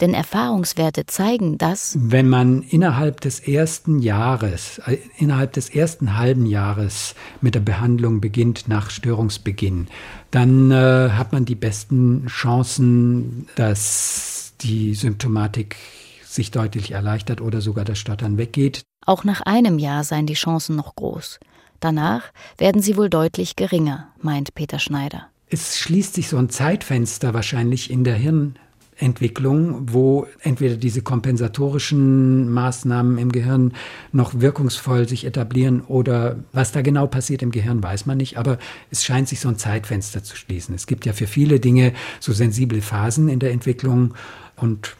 Denn 0.00 0.14
Erfahrungswerte 0.14 1.06
zeigen, 1.06 1.58
dass 1.58 1.96
wenn 2.00 2.28
man 2.28 2.62
innerhalb 2.62 3.20
des 3.20 3.38
ersten 3.38 4.00
Jahres, 4.00 4.80
äh, 4.86 4.98
innerhalb 5.18 5.52
des 5.52 5.70
ersten 5.70 6.16
halben 6.16 6.44
Jahres 6.44 7.14
mit 7.40 7.54
der 7.54 7.60
Behandlung 7.60 8.20
beginnt 8.20 8.66
nach 8.66 8.90
Störungsbeginn, 8.90 9.86
dann 10.32 10.72
äh, 10.72 11.10
hat 11.10 11.30
man 11.30 11.44
die 11.44 11.54
besten 11.54 12.26
Chancen, 12.26 13.46
dass 13.54 14.54
die 14.62 14.96
Symptomatik 14.96 15.76
sich 16.24 16.50
deutlich 16.50 16.90
erleichtert 16.90 17.40
oder 17.40 17.60
sogar 17.60 17.84
das 17.84 18.00
Stottern 18.00 18.38
weggeht. 18.38 18.82
Auch 19.06 19.22
nach 19.22 19.42
einem 19.42 19.78
Jahr 19.78 20.02
seien 20.02 20.26
die 20.26 20.34
Chancen 20.34 20.74
noch 20.74 20.96
groß. 20.96 21.38
Danach 21.78 22.24
werden 22.58 22.82
sie 22.82 22.96
wohl 22.96 23.08
deutlich 23.08 23.54
geringer, 23.54 24.08
meint 24.20 24.52
Peter 24.56 24.80
Schneider 24.80 25.28
es 25.50 25.78
schließt 25.78 26.14
sich 26.14 26.28
so 26.28 26.38
ein 26.38 26.48
Zeitfenster 26.48 27.34
wahrscheinlich 27.34 27.90
in 27.90 28.04
der 28.04 28.14
Hirnentwicklung, 28.14 29.92
wo 29.92 30.28
entweder 30.42 30.76
diese 30.76 31.02
kompensatorischen 31.02 32.48
Maßnahmen 32.50 33.18
im 33.18 33.32
Gehirn 33.32 33.74
noch 34.12 34.40
wirkungsvoll 34.40 35.08
sich 35.08 35.24
etablieren 35.24 35.80
oder 35.82 36.38
was 36.52 36.70
da 36.70 36.82
genau 36.82 37.08
passiert 37.08 37.42
im 37.42 37.50
Gehirn, 37.50 37.82
weiß 37.82 38.06
man 38.06 38.18
nicht, 38.18 38.38
aber 38.38 38.58
es 38.90 39.04
scheint 39.04 39.28
sich 39.28 39.40
so 39.40 39.48
ein 39.48 39.58
Zeitfenster 39.58 40.22
zu 40.22 40.36
schließen. 40.36 40.74
Es 40.74 40.86
gibt 40.86 41.04
ja 41.04 41.12
für 41.12 41.26
viele 41.26 41.58
Dinge 41.58 41.94
so 42.20 42.32
sensible 42.32 42.80
Phasen 42.80 43.28
in 43.28 43.40
der 43.40 43.50
Entwicklung 43.50 44.14
und 44.54 44.96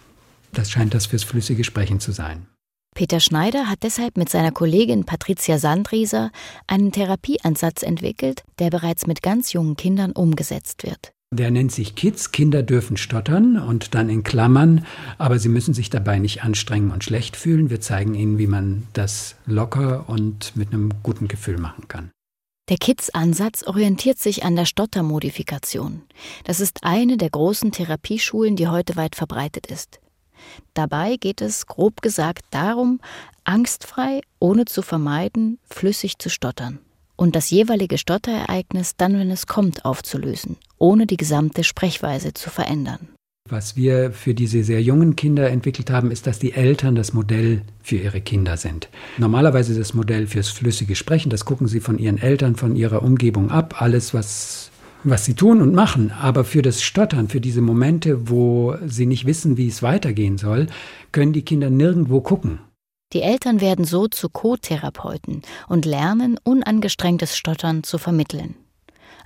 das 0.52 0.70
scheint 0.70 0.94
das 0.94 1.06
fürs 1.06 1.22
flüssige 1.22 1.62
Sprechen 1.62 2.00
zu 2.00 2.10
sein. 2.10 2.46
Peter 2.94 3.20
Schneider 3.20 3.68
hat 3.68 3.82
deshalb 3.82 4.16
mit 4.16 4.28
seiner 4.28 4.52
Kollegin 4.52 5.04
Patricia 5.04 5.58
Sandrieser 5.58 6.30
einen 6.66 6.92
Therapieansatz 6.92 7.82
entwickelt, 7.82 8.42
der 8.58 8.70
bereits 8.70 9.06
mit 9.06 9.22
ganz 9.22 9.52
jungen 9.52 9.76
Kindern 9.76 10.12
umgesetzt 10.12 10.82
wird. 10.82 11.12
Der 11.32 11.52
nennt 11.52 11.70
sich 11.70 11.94
Kids, 11.94 12.32
Kinder 12.32 12.64
dürfen 12.64 12.96
stottern 12.96 13.56
und 13.56 13.94
dann 13.94 14.08
in 14.08 14.24
Klammern, 14.24 14.84
aber 15.16 15.38
sie 15.38 15.48
müssen 15.48 15.74
sich 15.74 15.88
dabei 15.88 16.18
nicht 16.18 16.42
anstrengen 16.42 16.90
und 16.90 17.04
schlecht 17.04 17.36
fühlen. 17.36 17.70
Wir 17.70 17.80
zeigen 17.80 18.14
ihnen, 18.14 18.38
wie 18.38 18.48
man 18.48 18.88
das 18.94 19.36
locker 19.46 20.08
und 20.08 20.56
mit 20.56 20.72
einem 20.72 20.90
guten 21.04 21.28
Gefühl 21.28 21.58
machen 21.58 21.86
kann. 21.86 22.10
Der 22.68 22.78
Kids-Ansatz 22.78 23.62
orientiert 23.64 24.18
sich 24.18 24.44
an 24.44 24.56
der 24.56 24.64
Stottermodifikation. 24.64 26.02
Das 26.44 26.58
ist 26.58 26.82
eine 26.82 27.16
der 27.16 27.30
großen 27.30 27.70
Therapieschulen, 27.70 28.56
die 28.56 28.66
heute 28.66 28.96
weit 28.96 29.14
verbreitet 29.14 29.68
ist. 29.68 29.99
Dabei 30.74 31.16
geht 31.16 31.40
es, 31.40 31.66
grob 31.66 32.02
gesagt, 32.02 32.44
darum, 32.50 33.00
angstfrei, 33.44 34.20
ohne 34.38 34.64
zu 34.64 34.82
vermeiden, 34.82 35.58
flüssig 35.68 36.18
zu 36.18 36.28
stottern 36.30 36.78
und 37.20 37.36
das 37.36 37.50
jeweilige 37.50 37.98
Stotterereignis 37.98 38.96
dann, 38.96 39.18
wenn 39.18 39.30
es 39.30 39.46
kommt, 39.46 39.84
aufzulösen, 39.84 40.56
ohne 40.78 41.06
die 41.06 41.18
gesamte 41.18 41.64
Sprechweise 41.64 42.32
zu 42.32 42.48
verändern. 42.48 43.08
Was 43.46 43.76
wir 43.76 44.12
für 44.12 44.32
diese 44.32 44.64
sehr 44.64 44.80
jungen 44.80 45.16
Kinder 45.16 45.50
entwickelt 45.50 45.90
haben, 45.90 46.10
ist, 46.10 46.26
dass 46.26 46.38
die 46.38 46.54
Eltern 46.54 46.94
das 46.94 47.12
Modell 47.12 47.60
für 47.82 47.96
ihre 47.96 48.22
Kinder 48.22 48.56
sind. 48.56 48.88
Normalerweise 49.18 49.76
das 49.76 49.92
Modell 49.92 50.28
fürs 50.28 50.48
flüssige 50.48 50.96
Sprechen, 50.96 51.28
das 51.28 51.44
gucken 51.44 51.66
sie 51.66 51.80
von 51.80 51.98
ihren 51.98 52.16
Eltern, 52.16 52.56
von 52.56 52.74
ihrer 52.74 53.02
Umgebung 53.02 53.50
ab. 53.50 53.82
Alles, 53.82 54.14
was 54.14 54.69
was 55.04 55.24
sie 55.24 55.34
tun 55.34 55.62
und 55.62 55.74
machen, 55.74 56.12
aber 56.12 56.44
für 56.44 56.62
das 56.62 56.82
Stottern, 56.82 57.28
für 57.28 57.40
diese 57.40 57.62
Momente, 57.62 58.28
wo 58.28 58.76
sie 58.86 59.06
nicht 59.06 59.26
wissen, 59.26 59.56
wie 59.56 59.68
es 59.68 59.82
weitergehen 59.82 60.38
soll, 60.38 60.66
können 61.12 61.32
die 61.32 61.44
Kinder 61.44 61.70
nirgendwo 61.70 62.20
gucken. 62.20 62.60
Die 63.12 63.22
Eltern 63.22 63.60
werden 63.60 63.84
so 63.84 64.06
zu 64.06 64.28
Co-Therapeuten 64.28 65.42
und 65.68 65.84
lernen, 65.84 66.38
unangestrengtes 66.44 67.36
Stottern 67.36 67.82
zu 67.82 67.98
vermitteln. 67.98 68.54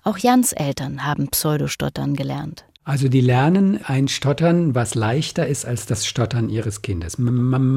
Auch 0.02 0.16
Jans 0.18 0.52
Eltern 0.52 1.04
haben 1.04 1.28
Pseudostottern 1.28 2.14
gelernt. 2.14 2.64
Also 2.84 3.08
die 3.08 3.22
lernen 3.22 3.80
ein 3.82 4.08
Stottern, 4.08 4.74
was 4.74 4.94
leichter 4.94 5.46
ist 5.46 5.64
als 5.64 5.86
das 5.86 6.06
Stottern 6.06 6.50
ihres 6.50 6.82
Kindes. 6.82 7.16
Mama, 7.18 7.70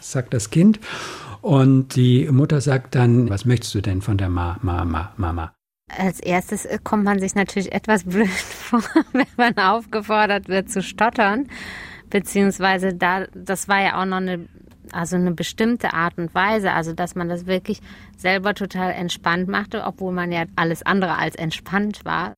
sagt 0.00 0.34
das 0.34 0.50
Kind. 0.50 0.80
Und 1.40 1.96
die 1.96 2.28
Mutter 2.30 2.60
sagt 2.60 2.94
dann, 2.94 3.30
was 3.30 3.44
möchtest 3.44 3.74
du 3.74 3.80
denn 3.80 4.02
von 4.02 4.18
der 4.18 4.28
Ma, 4.28 4.58
Ma, 4.62 4.84
Ma, 4.84 5.12
Mama? 5.16 5.52
Als 5.96 6.20
erstes 6.20 6.66
äh, 6.66 6.78
kommt 6.82 7.04
man 7.04 7.18
sich 7.18 7.34
natürlich 7.34 7.72
etwas 7.72 8.04
blöd 8.04 8.28
vor, 8.28 8.82
wenn 9.12 9.26
man 9.36 9.56
aufgefordert 9.56 10.48
wird 10.48 10.70
zu 10.70 10.82
stottern. 10.82 11.48
Beziehungsweise 12.10 12.94
da, 12.94 13.26
das 13.34 13.68
war 13.68 13.82
ja 13.82 14.00
auch 14.00 14.06
noch 14.06 14.18
eine, 14.18 14.48
also 14.92 15.16
eine 15.16 15.32
bestimmte 15.32 15.92
Art 15.94 16.18
und 16.18 16.34
Weise, 16.34 16.72
also 16.72 16.92
dass 16.92 17.14
man 17.14 17.28
das 17.28 17.46
wirklich 17.46 17.80
selber 18.16 18.54
total 18.54 18.92
entspannt 18.92 19.48
machte, 19.48 19.84
obwohl 19.84 20.12
man 20.12 20.32
ja 20.32 20.44
alles 20.56 20.82
andere 20.82 21.16
als 21.16 21.36
entspannt 21.36 22.04
war. 22.04 22.34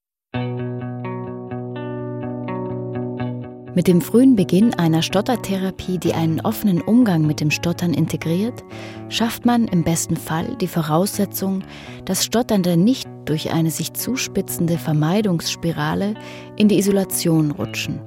Mit 3.73 3.87
dem 3.87 4.01
frühen 4.01 4.35
Beginn 4.35 4.75
einer 4.75 5.01
Stottertherapie, 5.01 5.99
die 5.99 6.13
einen 6.13 6.41
offenen 6.41 6.81
Umgang 6.81 7.25
mit 7.25 7.41
dem 7.41 7.53
Stottern 7.53 7.95
integriert, 7.95 8.65
schafft 9.09 9.47
man 9.47 9.69
im 9.69 9.85
besten 9.85 10.17
Fall 10.17 10.57
die 10.61 10.67
Voraussetzung, 10.67 11.63
dass 12.05 12.25
Stotternde 12.25 12.77
nicht 12.77 13.09
durch 13.27 13.53
eine 13.53 13.71
sich 13.71 13.93
zuspitzende 13.93 14.77
Vermeidungsspirale 14.77 16.15
in 16.57 16.67
die 16.67 16.79
Isolation 16.79 17.53
rutschen. 17.53 18.01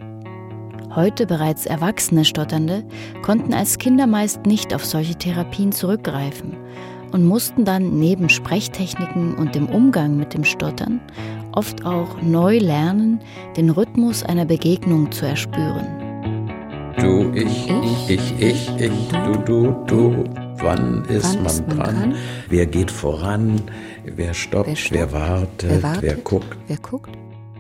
Heute 0.93 1.25
bereits 1.25 1.65
erwachsene 1.65 2.25
Stotternde 2.25 2.83
konnten 3.21 3.53
als 3.53 3.77
Kinder 3.77 4.05
meist 4.05 4.45
nicht 4.45 4.75
auf 4.75 4.83
solche 4.83 5.15
Therapien 5.15 5.71
zurückgreifen 5.71 6.57
und 7.13 7.25
mussten 7.25 7.63
dann 7.63 7.99
neben 7.99 8.27
Sprechtechniken 8.27 9.35
und 9.35 9.55
dem 9.55 9.67
Umgang 9.67 10.17
mit 10.17 10.33
dem 10.33 10.43
Stottern 10.43 10.99
oft 11.53 11.85
auch 11.85 12.21
neu 12.21 12.57
lernen, 12.57 13.19
den 13.55 13.69
Rhythmus 13.69 14.23
einer 14.23 14.45
Begegnung 14.45 15.11
zu 15.11 15.25
erspüren. 15.25 15.85
Du, 16.99 17.31
ich, 17.33 17.69
ich, 17.69 18.09
ich, 18.09 18.33
ich, 18.39 18.69
ich, 18.79 19.07
du, 19.09 19.37
du, 19.45 19.85
du. 19.87 20.23
Wann 20.57 21.03
ist 21.05 21.35
Wann 21.35 21.43
man 21.43 21.45
ist 21.45 21.67
man 21.67 21.77
dran? 21.77 21.95
dran? 21.95 22.15
Wer 22.49 22.65
geht 22.65 22.91
voran? 22.91 23.61
Wer 24.05 24.33
stoppt? 24.33 24.67
Wer, 24.69 24.75
stoppt? 24.75 24.93
Wer, 24.93 25.11
wartet? 25.11 25.69
wer, 25.69 25.83
wartet? 25.83 26.03
Wer 26.03 26.15
guckt? 26.15 26.57
Wer 26.67 26.77
guckt? 26.77 27.11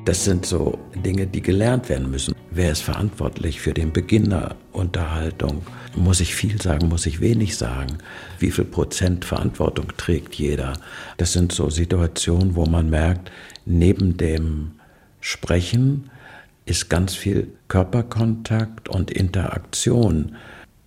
Das 0.05 0.23
sind 0.23 0.45
so 0.45 0.77
Dinge, 0.95 1.27
die 1.27 1.41
gelernt 1.41 1.89
werden 1.89 2.09
müssen. 2.11 2.35
Wer 2.51 2.71
ist 2.71 2.81
verantwortlich 2.81 3.59
für 3.59 3.73
den 3.73 3.91
Beginn 3.91 4.29
der 4.29 4.55
Unterhaltung? 4.83 5.63
Muss 5.95 6.19
ich 6.19 6.35
viel 6.35 6.61
sagen, 6.61 6.89
muss 6.89 7.05
ich 7.05 7.21
wenig 7.21 7.55
sagen? 7.57 7.97
Wie 8.39 8.51
viel 8.51 8.65
Prozent 8.65 9.23
Verantwortung 9.23 9.87
trägt 9.95 10.35
jeder? 10.35 10.73
Das 11.17 11.31
sind 11.33 11.51
so 11.51 11.69
Situationen, 11.69 12.55
wo 12.55 12.65
man 12.65 12.89
merkt, 12.89 13.31
neben 13.65 14.17
dem 14.17 14.71
Sprechen 15.21 16.09
ist 16.65 16.89
ganz 16.89 17.15
viel 17.15 17.47
Körperkontakt 17.69 18.89
und 18.89 19.09
Interaktion 19.09 20.35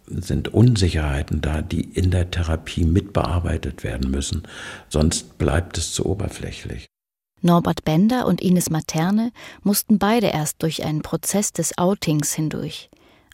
sind 0.06 0.52
Unsicherheiten 0.52 1.40
da, 1.40 1.62
die 1.62 1.80
in 1.80 2.10
der 2.10 2.30
Therapie 2.30 2.84
mitbearbeitet 2.84 3.82
werden 3.82 4.10
müssen. 4.10 4.42
Sonst 4.88 5.38
bleibt 5.38 5.78
es 5.78 5.92
zu 5.92 6.06
oberflächlich. 6.06 6.86
Norbert 7.42 7.84
Bender 7.84 8.26
und 8.26 8.40
Ines 8.40 8.70
Materne 8.70 9.30
mussten 9.62 9.98
beide 9.98 10.28
erst 10.28 10.62
durch 10.62 10.84
einen 10.84 11.02
Prozess 11.02 11.52
des 11.52 11.76
Outings 11.76 12.32
hindurch, 12.32 12.88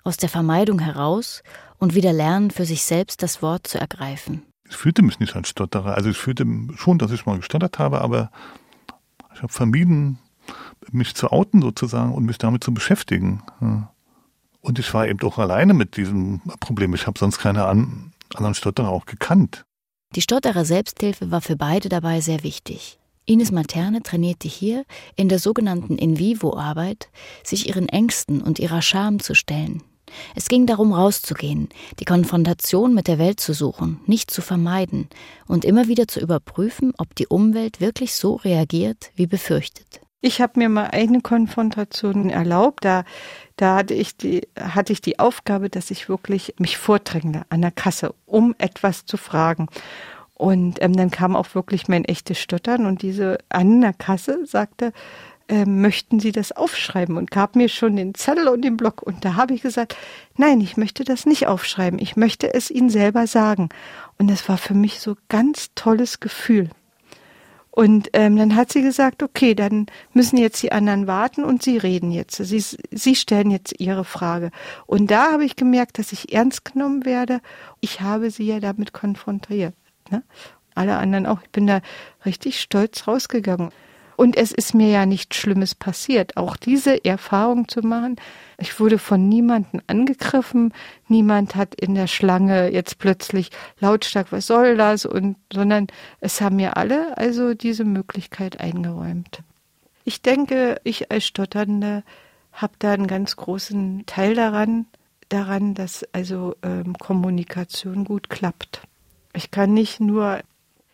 aus 0.05 0.17
der 0.17 0.29
Vermeidung 0.29 0.79
heraus 0.79 1.43
und 1.79 1.95
wieder 1.95 2.13
lernen, 2.13 2.51
für 2.51 2.65
sich 2.65 2.83
selbst 2.83 3.23
das 3.23 3.43
Wort 3.43 3.67
zu 3.67 3.79
ergreifen. 3.79 4.43
Ich 4.69 4.77
fühlte 4.77 5.03
mich 5.03 5.21
nicht 5.21 5.37
als 5.37 5.49
Stotterer. 5.49 5.95
Also 5.95 6.11
ich 6.11 6.17
fühlte 6.17 6.47
schon, 6.77 6.99
dass 6.99 7.11
ich 7.11 7.27
mal 7.27 7.37
gestottert 7.37 7.79
habe, 7.79 8.01
aber 8.01 8.31
ich 9.35 9.43
habe 9.43 9.53
vermieden, 9.53 10.19
mich 10.91 11.15
zu 11.15 11.31
outen 11.31 11.61
sozusagen 11.63 12.15
und 12.15 12.25
mich 12.25 12.39
damit 12.39 12.65
zu 12.65 12.73
beschäftigen. 12.73 13.43
Und 14.61 14.79
ich 14.79 14.93
war 14.95 15.07
eben 15.07 15.19
doch 15.19 15.39
alleine 15.39 15.75
mit 15.75 15.97
diesem 15.97 16.41
Problem. 16.61 16.95
Ich 16.95 17.07
habe 17.07 17.19
sonst 17.19 17.39
keine 17.39 17.67
anderen 17.67 18.55
Stotterer 18.55 18.89
auch 18.89 19.07
gekannt. 19.07 19.65
Die 20.15 20.23
Stotterer 20.23 20.65
Selbsthilfe 20.65 21.31
war 21.31 21.41
für 21.41 21.57
beide 21.57 21.89
dabei 21.89 22.21
sehr 22.21 22.43
wichtig. 22.43 22.99
Ines 23.25 23.53
Materne 23.53 24.03
trainierte 24.03 24.49
hier 24.49 24.85
in 25.17 25.29
der 25.29 25.39
sogenannten 25.39 25.97
In-vivo-Arbeit, 25.97 27.09
sich 27.45 27.69
ihren 27.69 27.89
Ängsten 27.89 28.43
und 28.43 28.59
ihrer 28.59 28.83
Scham 28.83 29.21
zu 29.21 29.35
stellen. 29.35 29.83
Es 30.35 30.49
ging 30.49 30.67
darum, 30.67 30.93
rauszugehen, 30.93 31.69
die 31.99 32.05
Konfrontation 32.05 32.95
mit 32.95 33.09
der 33.09 33.19
Welt 33.19 33.41
zu 33.41 33.53
suchen, 33.53 34.01
nicht 34.07 34.31
zu 34.31 34.43
vermeiden 34.43 35.09
und 35.47 35.65
immer 35.65 35.89
wieder 35.89 36.09
zu 36.09 36.21
überprüfen, 36.21 36.93
ob 36.99 37.15
die 37.15 37.27
Umwelt 37.27 37.81
wirklich 37.81 38.15
so 38.15 38.37
reagiert, 38.37 39.11
wie 39.15 39.27
befürchtet. 39.27 40.01
Ich 40.25 40.41
habe 40.41 40.61
mir 40.61 40.69
mal 40.69 40.87
eine 40.87 41.21
Konfrontation 41.21 42.31
erlaubt. 42.31 42.85
Da, 42.85 43.05
da 43.57 43.75
hatte, 43.75 43.95
ich 43.95 44.17
die, 44.17 44.47
hatte 44.59 44.93
ich 44.93 45.01
die 45.01 45.19
Aufgabe, 45.19 45.69
dass 45.69 45.91
ich 45.91 46.09
wirklich 46.09 46.55
mich 46.59 46.79
vordränge 46.79 47.43
an 47.49 47.61
der 47.61 47.73
Kasse, 47.73 48.15
um 48.25 48.55
etwas 48.59 49.05
zu 49.05 49.17
fragen. 49.17 49.67
Und 50.35 50.81
ähm, 50.81 50.97
dann 50.97 51.11
kam 51.11 51.35
auch 51.35 51.55
wirklich 51.55 51.89
mein 51.89 52.05
echtes 52.05 52.39
Stottern 52.39 52.87
und 52.87 53.03
diese 53.03 53.39
an 53.49 53.81
der 53.81 53.93
Kasse 53.93 54.47
sagte, 54.47 54.93
äh, 55.49 55.65
möchten 55.65 56.21
Sie 56.21 56.33
das 56.33 56.53
aufschreiben 56.53 57.17
und 57.17 57.31
gab 57.31 57.57
mir 57.57 57.69
schon 57.69 57.97
den 57.97 58.15
Zettel 58.15 58.49
und 58.49 58.63
den 58.63 58.77
Block. 58.77 59.03
Und 59.03 59.25
da 59.25 59.35
habe 59.35 59.55
ich 59.55 59.63
gesagt, 59.63 59.97
nein, 60.37 60.61
ich 60.61 60.77
möchte 60.77 61.05
das 61.05 61.27
nicht 61.27 61.47
aufschreiben. 61.47 61.99
Ich 61.99 62.17
möchte 62.17 62.53
es 62.53 62.71
Ihnen 62.71 62.91
selber 62.91 63.27
sagen. 63.27 63.69
Und 64.19 64.31
das 64.31 64.49
war 64.49 64.59
für 64.59 64.75
mich 64.75 65.01
so 65.01 65.17
ganz 65.29 65.71
tolles 65.75 66.21
Gefühl. 66.21 66.71
Und 67.75 68.11
ähm, 68.13 68.37
dann 68.37 68.55
hat 68.55 68.71
sie 68.71 68.83
gesagt, 68.83 69.23
okay, 69.23 69.55
dann 69.55 69.87
müssen 70.13 70.37
jetzt 70.37 70.63
die 70.63 70.73
anderen 70.73 71.07
warten 71.07 71.43
und 71.43 71.63
sie 71.63 71.79
reden 71.79 72.13
jetzt. 72.13 72.37
Sie, 72.37 72.61
sie 72.61 73.15
stellen 73.15 73.51
jetzt 73.51 73.81
ihre 73.81 74.05
Frage. 74.05 74.51
Und 74.85 75.11
da 75.11 75.33
habe 75.33 75.47
ich 75.47 75.57
gemerkt, 75.57 75.99
dass 75.99 76.13
ich 76.13 76.35
ernst 76.35 76.67
genommen 76.67 77.07
werde. 77.07 77.41
Ich 77.81 78.03
habe 78.03 78.31
sie 78.31 78.45
ja 78.45 78.61
damit 78.61 78.93
konfrontiert. 78.93 79.75
Ne? 80.11 80.23
Alle 80.75 80.99
anderen 80.99 81.25
auch. 81.25 81.41
Ich 81.43 81.51
bin 81.51 81.67
da 81.67 81.81
richtig 82.27 82.61
stolz 82.61 83.09
rausgegangen. 83.09 83.71
Und 84.23 84.37
es 84.37 84.53
ist 84.53 84.73
mir 84.73 84.89
ja 84.89 85.05
nichts 85.05 85.35
Schlimmes 85.35 85.75
passiert. 85.75 86.37
Auch 86.37 86.57
diese 86.57 87.05
Erfahrung 87.05 87.67
zu 87.67 87.81
machen. 87.81 88.15
Ich 88.57 88.79
wurde 88.79 88.99
von 88.99 89.29
niemandem 89.29 89.81
angegriffen. 89.89 90.73
Niemand 91.09 91.57
hat 91.57 91.75
in 91.75 91.97
der 91.97 92.07
Schlange 92.07 92.71
jetzt 92.71 93.01
plötzlich 93.01 93.51
lautstark, 93.81 94.31
was 94.31 94.47
soll 94.47 94.77
das? 94.77 95.07
Und, 95.07 95.39
sondern 95.53 95.89
es 96.21 96.41
haben 96.41 96.55
mir 96.55 96.77
alle 96.77 97.19
also 97.19 97.55
diese 97.55 97.85
Möglichkeit 97.85 98.61
eingeräumt. 98.61 99.43
Ich 100.05 100.23
denke, 100.23 100.81
ich 100.85 101.11
als 101.11 101.25
Stotternde 101.25 102.05
habe 102.53 102.75
da 102.79 102.93
einen 102.93 103.09
ganz 103.09 103.35
großen 103.35 104.05
Teil 104.07 104.37
daran, 104.37 104.87
daran, 105.31 105.75
dass 105.75 106.07
also 106.13 106.55
ähm, 106.63 106.97
Kommunikation 106.97 108.05
gut 108.05 108.31
klappt. 108.31 108.83
Ich 109.33 109.51
kann 109.51 109.75
nicht 109.75 109.99
nur 109.99 110.43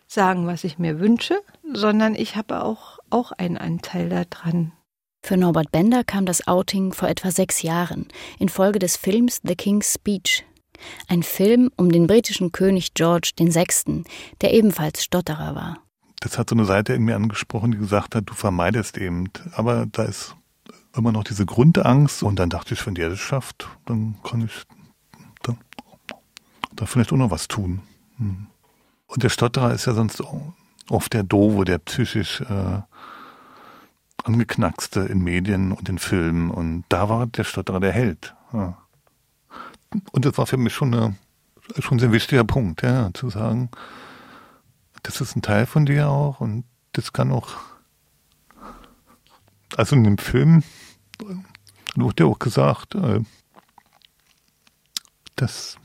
sagen, 0.09 0.47
was 0.47 0.63
ich 0.63 0.79
mir 0.79 0.99
wünsche, 0.99 1.41
sondern 1.71 2.15
ich 2.15 2.35
habe 2.35 2.63
auch, 2.63 2.99
auch 3.09 3.31
einen 3.31 3.57
Anteil 3.57 4.09
daran. 4.09 4.73
Für 5.21 5.37
Norbert 5.37 5.71
Bender 5.71 6.03
kam 6.03 6.25
das 6.25 6.47
Outing 6.47 6.93
vor 6.93 7.09
etwa 7.09 7.29
sechs 7.31 7.61
Jahren, 7.61 8.07
infolge 8.39 8.79
des 8.79 8.95
Films 8.95 9.41
The 9.43 9.55
King's 9.55 9.93
Speech. 9.93 10.45
Ein 11.07 11.23
Film 11.23 11.69
um 11.75 11.91
den 11.91 12.07
britischen 12.07 12.51
König 12.51 12.93
George 12.93 13.31
VI., 13.37 14.03
der 14.41 14.53
ebenfalls 14.53 15.03
Stotterer 15.03 15.53
war. 15.53 15.77
Das 16.21 16.37
hat 16.37 16.49
so 16.49 16.55
eine 16.55 16.65
Seite 16.65 16.93
in 16.93 17.03
mir 17.03 17.15
angesprochen, 17.15 17.71
die 17.71 17.77
gesagt 17.77 18.15
hat, 18.15 18.29
du 18.29 18.33
vermeidest 18.33 18.97
eben. 18.97 19.29
Aber 19.53 19.85
da 19.85 20.03
ist 20.03 20.35
immer 20.95 21.11
noch 21.11 21.23
diese 21.23 21.45
Grundangst. 21.45 22.23
Und 22.23 22.39
dann 22.39 22.49
dachte 22.49 22.73
ich, 22.73 22.85
wenn 22.85 22.95
der 22.95 23.09
das 23.09 23.19
schafft, 23.19 23.69
dann 23.85 24.17
kann 24.23 24.41
ich 24.45 24.63
da, 25.43 25.55
da 26.75 26.85
vielleicht 26.85 27.11
auch 27.11 27.17
noch 27.17 27.31
was 27.31 27.47
tun. 27.47 27.81
Hm. 28.17 28.47
Und 29.09 29.23
der 29.23 29.29
Stotterer 29.29 29.73
ist 29.73 29.85
ja 29.85 29.93
sonst 29.93 30.21
oft 30.87 31.13
der 31.13 31.23
Dove, 31.23 31.65
der 31.65 31.79
psychisch 31.79 32.41
äh, 32.41 32.81
angeknackste 34.23 35.01
in 35.01 35.23
Medien 35.23 35.71
und 35.71 35.89
in 35.89 35.97
Filmen. 35.97 36.51
Und 36.51 36.83
da 36.89 37.09
war 37.09 37.25
der 37.25 37.43
Stotterer 37.43 37.79
der 37.79 37.91
Held. 37.91 38.35
Ja. 38.53 38.77
Und 40.11 40.25
das 40.25 40.37
war 40.37 40.45
für 40.45 40.57
mich 40.57 40.75
schon, 40.75 40.93
eine, 40.93 41.15
schon 41.79 41.97
ein 41.97 41.99
sehr 41.99 42.11
wichtiger 42.11 42.43
Punkt, 42.43 42.83
ja, 42.83 43.09
zu 43.15 43.31
sagen, 43.31 43.69
das 45.01 45.21
ist 45.21 45.35
ein 45.35 45.41
Teil 45.41 45.65
von 45.65 45.87
dir 45.87 46.09
auch 46.09 46.39
und 46.39 46.63
das 46.91 47.11
kann 47.11 47.31
auch. 47.31 47.55
Also 49.75 49.95
in 49.95 50.03
dem 50.03 50.19
Film 50.19 50.63
wurde 51.95 52.23
ja 52.23 52.29
auch 52.29 52.37
gesagt, 52.37 52.93
äh, 52.93 53.21
dass 55.35 55.77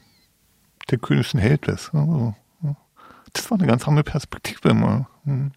der 0.90 0.98
König 0.98 1.32
ein 1.32 1.40
Held 1.40 1.68
ist. 1.68 1.94
Also, 1.94 2.34
das 3.34 3.50
war 3.50 3.58
eine 3.58 3.66
ganz 3.66 3.86
andere 3.86 4.04
Perspektive 4.04 4.70
immer. 4.70 5.08
Hm. 5.24 5.52